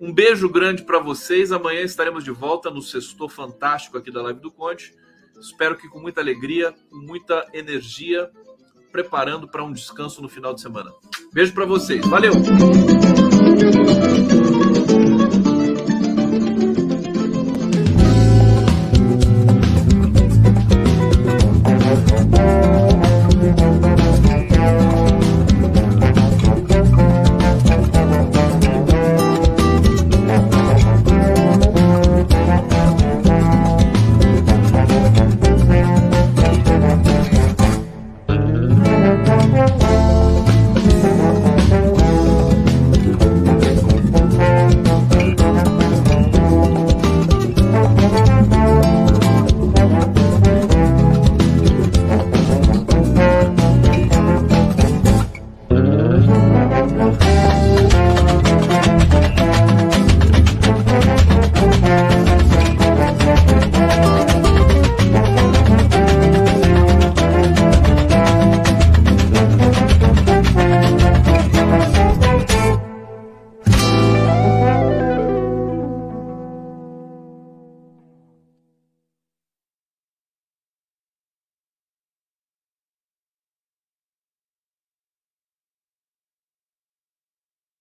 [0.00, 1.52] Um beijo grande para vocês.
[1.52, 4.94] Amanhã estaremos de volta no Sextor Fantástico aqui da Live do Conte.
[5.40, 8.30] Espero que com muita alegria, com muita energia,
[8.92, 10.92] preparando para um descanso no final de semana.
[11.32, 12.06] Beijo para vocês.
[12.06, 12.32] Valeu!